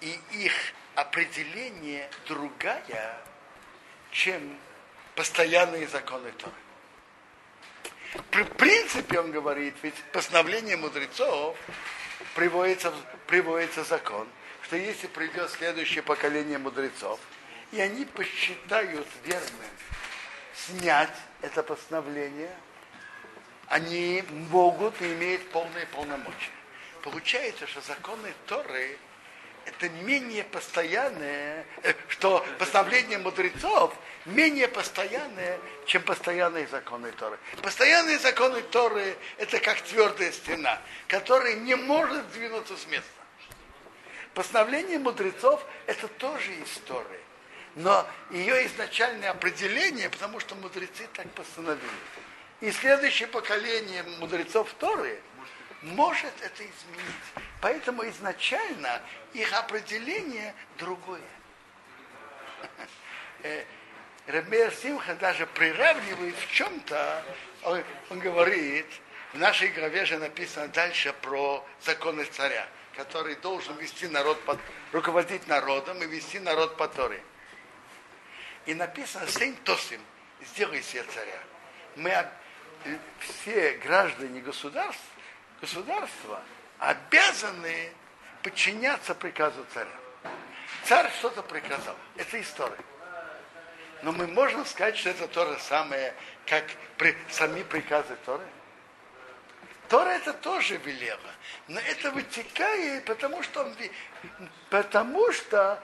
и 0.00 0.18
их 0.32 0.52
определение 0.94 2.08
другая, 2.26 3.20
чем 4.14 4.56
постоянные 5.16 5.86
законы 5.88 6.32
Торы. 6.38 6.54
При 8.30 8.44
принципе, 8.44 9.18
он 9.18 9.32
говорит, 9.32 9.74
ведь 9.82 9.96
постановление 10.12 10.76
мудрецов 10.76 11.58
приводится, 12.34 12.94
приводится 13.26 13.82
закон, 13.82 14.28
что 14.62 14.76
если 14.76 15.08
придет 15.08 15.50
следующее 15.50 16.02
поколение 16.02 16.58
мудрецов, 16.58 17.18
и 17.72 17.80
они 17.80 18.04
посчитают 18.04 19.06
верным 19.24 19.70
снять 20.54 21.14
это 21.42 21.64
постановление, 21.64 22.54
они 23.66 24.22
могут 24.50 25.00
и 25.02 25.12
имеют 25.12 25.50
полные 25.50 25.86
полномочия. 25.86 26.52
Получается, 27.02 27.66
что 27.66 27.80
законы 27.80 28.32
Торы 28.46 28.96
это 29.66 29.88
менее 29.88 30.44
постоянное, 30.44 31.66
э, 31.82 31.94
что 32.08 32.44
постановление 32.58 33.18
мудрецов 33.18 33.94
менее 34.24 34.68
постоянное, 34.68 35.58
чем 35.86 36.02
постоянные 36.02 36.66
законы 36.66 37.12
Торы. 37.12 37.38
Постоянные 37.62 38.18
законы 38.18 38.62
Торы 38.62 39.16
это 39.38 39.58
как 39.58 39.80
твердая 39.82 40.32
стена, 40.32 40.80
которая 41.08 41.54
не 41.54 41.74
может 41.74 42.24
сдвинуться 42.32 42.76
с 42.76 42.86
места. 42.86 43.08
Постановление 44.34 44.98
мудрецов 44.98 45.64
это 45.86 46.08
тоже 46.08 46.50
история 46.64 47.20
но 47.76 48.06
ее 48.30 48.66
изначальное 48.66 49.30
определение, 49.30 50.08
потому 50.08 50.40
что 50.40 50.54
мудрецы 50.54 51.08
так 51.12 51.28
постановили. 51.30 51.80
И 52.60 52.70
следующее 52.70 53.28
поколение 53.28 54.04
мудрецов 54.20 54.72
Торы 54.78 55.20
может 55.84 56.32
это 56.40 56.62
изменить. 56.62 57.14
Поэтому 57.60 58.08
изначально 58.08 59.00
их 59.32 59.52
определение 59.52 60.54
другое. 60.78 61.20
Э, 63.46 63.62
Рабмер 64.26 64.72
Симха 64.72 65.14
даже 65.16 65.46
приравнивает 65.46 66.34
в 66.34 66.50
чем-то, 66.50 67.22
он, 67.64 67.84
он 68.08 68.18
говорит, 68.18 68.86
в 69.34 69.38
нашей 69.38 69.68
главе 69.68 70.06
же 70.06 70.16
написано 70.16 70.68
дальше 70.68 71.12
про 71.20 71.62
законы 71.82 72.24
царя, 72.24 72.66
который 72.96 73.34
должен 73.36 73.76
вести 73.76 74.08
народ, 74.08 74.42
под, 74.44 74.58
руководить 74.92 75.46
народом 75.46 76.02
и 76.02 76.06
вести 76.06 76.38
народ 76.38 76.78
по 76.78 76.88
Торе. 76.88 77.22
И 78.64 78.72
написано 78.72 79.26
«Сейн 79.26 79.56
Тосим, 79.56 80.00
сделай 80.40 80.82
себе 80.82 81.02
царя». 81.02 81.40
Мы 81.96 82.26
все 83.18 83.72
граждане 83.72 84.40
государств, 84.40 85.04
государства 85.64 86.42
обязаны 86.78 87.90
подчиняться 88.42 89.14
приказу 89.14 89.64
царя. 89.72 89.96
Царь 90.84 91.10
что-то 91.18 91.42
приказал. 91.42 91.96
Это 92.16 92.38
история. 92.40 92.84
Но 94.02 94.12
мы 94.12 94.26
можем 94.26 94.66
сказать, 94.66 94.98
что 94.98 95.08
это 95.08 95.26
то 95.26 95.46
же 95.50 95.58
самое, 95.60 96.14
как 96.44 96.64
при, 96.98 97.16
сами 97.30 97.62
приказы 97.62 98.14
Торы. 98.26 98.44
Тора 99.88 100.10
это 100.10 100.34
тоже 100.34 100.76
велела. 100.76 101.30
Но 101.68 101.80
это 101.80 102.10
вытекает, 102.10 103.06
потому 103.06 103.42
что, 103.42 103.72
потому 104.68 105.32
что 105.32 105.82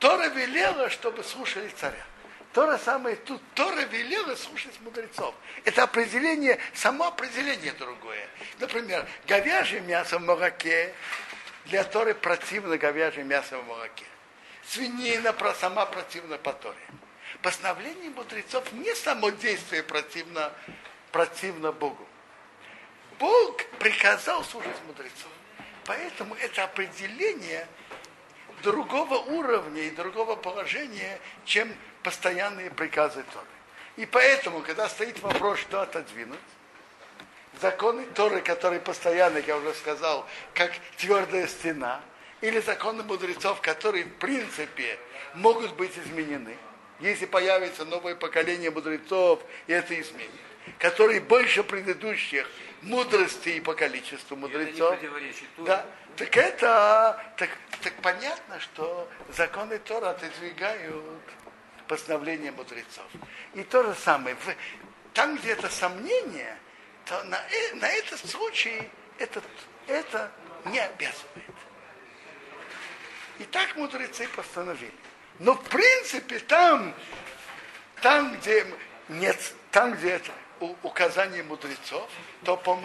Тора 0.00 0.28
велела, 0.28 0.90
чтобы 0.90 1.22
слушали 1.22 1.68
царя. 1.68 2.04
То 2.52 2.70
же 2.70 2.78
самое 2.78 3.16
тут. 3.16 3.42
Тора 3.54 3.82
велела 3.82 4.34
слушать 4.34 4.80
мудрецов. 4.80 5.34
Это 5.64 5.82
определение, 5.82 6.58
само 6.74 7.08
определение 7.08 7.72
другое. 7.72 8.26
Например, 8.58 9.06
говяжье 9.26 9.80
мясо 9.80 10.18
в 10.18 10.22
молоке, 10.22 10.94
для 11.66 11.84
Торы 11.84 12.14
противно 12.14 12.78
говяжье 12.78 13.24
мясо 13.24 13.58
в 13.58 13.66
молоке. 13.66 14.06
Свинина 14.66 15.34
сама 15.54 15.86
противна 15.86 16.38
по 16.38 16.52
Торе. 16.52 16.76
Постановление 17.42 18.10
мудрецов 18.10 18.72
не 18.72 18.94
само 18.94 19.30
действие 19.30 19.82
противно, 19.82 20.52
противно 21.12 21.72
Богу. 21.72 22.06
Бог 23.18 23.64
приказал 23.78 24.44
слушать 24.44 24.76
мудрецов. 24.86 25.30
Поэтому 25.84 26.34
это 26.34 26.64
определение 26.64 27.66
другого 28.62 29.16
уровня 29.16 29.82
и 29.82 29.90
другого 29.90 30.36
положения, 30.36 31.18
чем 31.44 31.74
постоянные 32.02 32.70
приказы 32.70 33.24
Торы. 33.32 33.46
И 33.96 34.06
поэтому, 34.06 34.60
когда 34.60 34.88
стоит 34.88 35.20
вопрос, 35.20 35.58
что 35.58 35.80
отодвинуть, 35.80 36.38
законы 37.60 38.06
Торы, 38.14 38.40
которые 38.40 38.80
постоянно, 38.80 39.38
я 39.38 39.56
уже 39.56 39.74
сказал, 39.74 40.26
как 40.54 40.72
твердая 40.96 41.46
стена, 41.48 42.00
или 42.40 42.60
законы 42.60 43.02
мудрецов, 43.02 43.60
которые 43.60 44.04
в 44.04 44.14
принципе 44.14 44.98
могут 45.34 45.74
быть 45.74 45.96
изменены, 45.98 46.56
если 47.00 47.26
появится 47.26 47.84
новое 47.84 48.14
поколение 48.14 48.70
мудрецов, 48.70 49.40
и 49.66 49.72
это 49.72 50.00
изменит, 50.00 50.30
которые 50.78 51.20
больше 51.20 51.64
предыдущих 51.64 52.48
мудрости 52.82 53.50
и 53.50 53.60
по 53.60 53.74
количеству 53.74 54.36
мудрецов. 54.36 54.96
Да, 55.58 55.84
так 56.16 56.36
это, 56.36 57.32
так, 57.36 57.50
так 57.82 57.94
понятно, 58.02 58.60
что 58.60 59.08
законы 59.36 59.78
Тора 59.78 60.10
отодвигают 60.10 61.22
постановления 61.88 62.52
мудрецов. 62.52 63.06
И 63.54 63.64
то 63.64 63.82
же 63.82 63.94
самое, 63.94 64.36
в, 64.36 64.54
там, 65.14 65.36
где 65.36 65.52
это 65.52 65.68
сомнение, 65.68 66.56
то 67.06 67.24
на, 67.24 67.36
э, 67.36 67.74
на 67.74 67.88
этот 67.88 68.20
случай 68.28 68.88
это, 69.18 69.42
это 69.86 70.30
не 70.66 70.78
обязывает. 70.78 71.54
И 73.38 73.44
так 73.44 73.76
мудрецы 73.76 74.28
постановили. 74.28 74.92
Но 75.38 75.54
в 75.54 75.64
принципе 75.64 76.38
там, 76.40 76.94
там, 78.02 78.36
где 78.36 78.66
нет, 79.08 79.54
там, 79.70 79.94
где 79.94 80.10
это 80.10 80.32
указание 80.82 81.42
мудрецов, 81.42 82.08
то 82.44 82.56
по, 82.56 82.76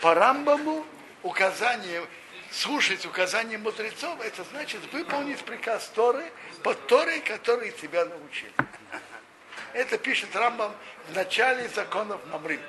по 0.00 0.14
Рамбаму 0.14 0.86
указание 1.22 2.02
слушать 2.50 3.06
указания 3.06 3.56
мудрецов, 3.56 4.20
это 4.20 4.44
значит 4.44 4.80
выполнить 4.92 5.42
приказ 5.42 5.88
Торы 5.94 6.30
под 6.62 6.86
Торой, 6.86 7.20
который 7.20 7.70
тебя 7.72 8.04
научили. 8.04 8.52
Это 9.72 9.98
пишет 9.98 10.34
Рамбам 10.36 10.72
в 11.10 11.14
начале 11.14 11.68
законов 11.68 12.20
Мамрим. 12.30 12.60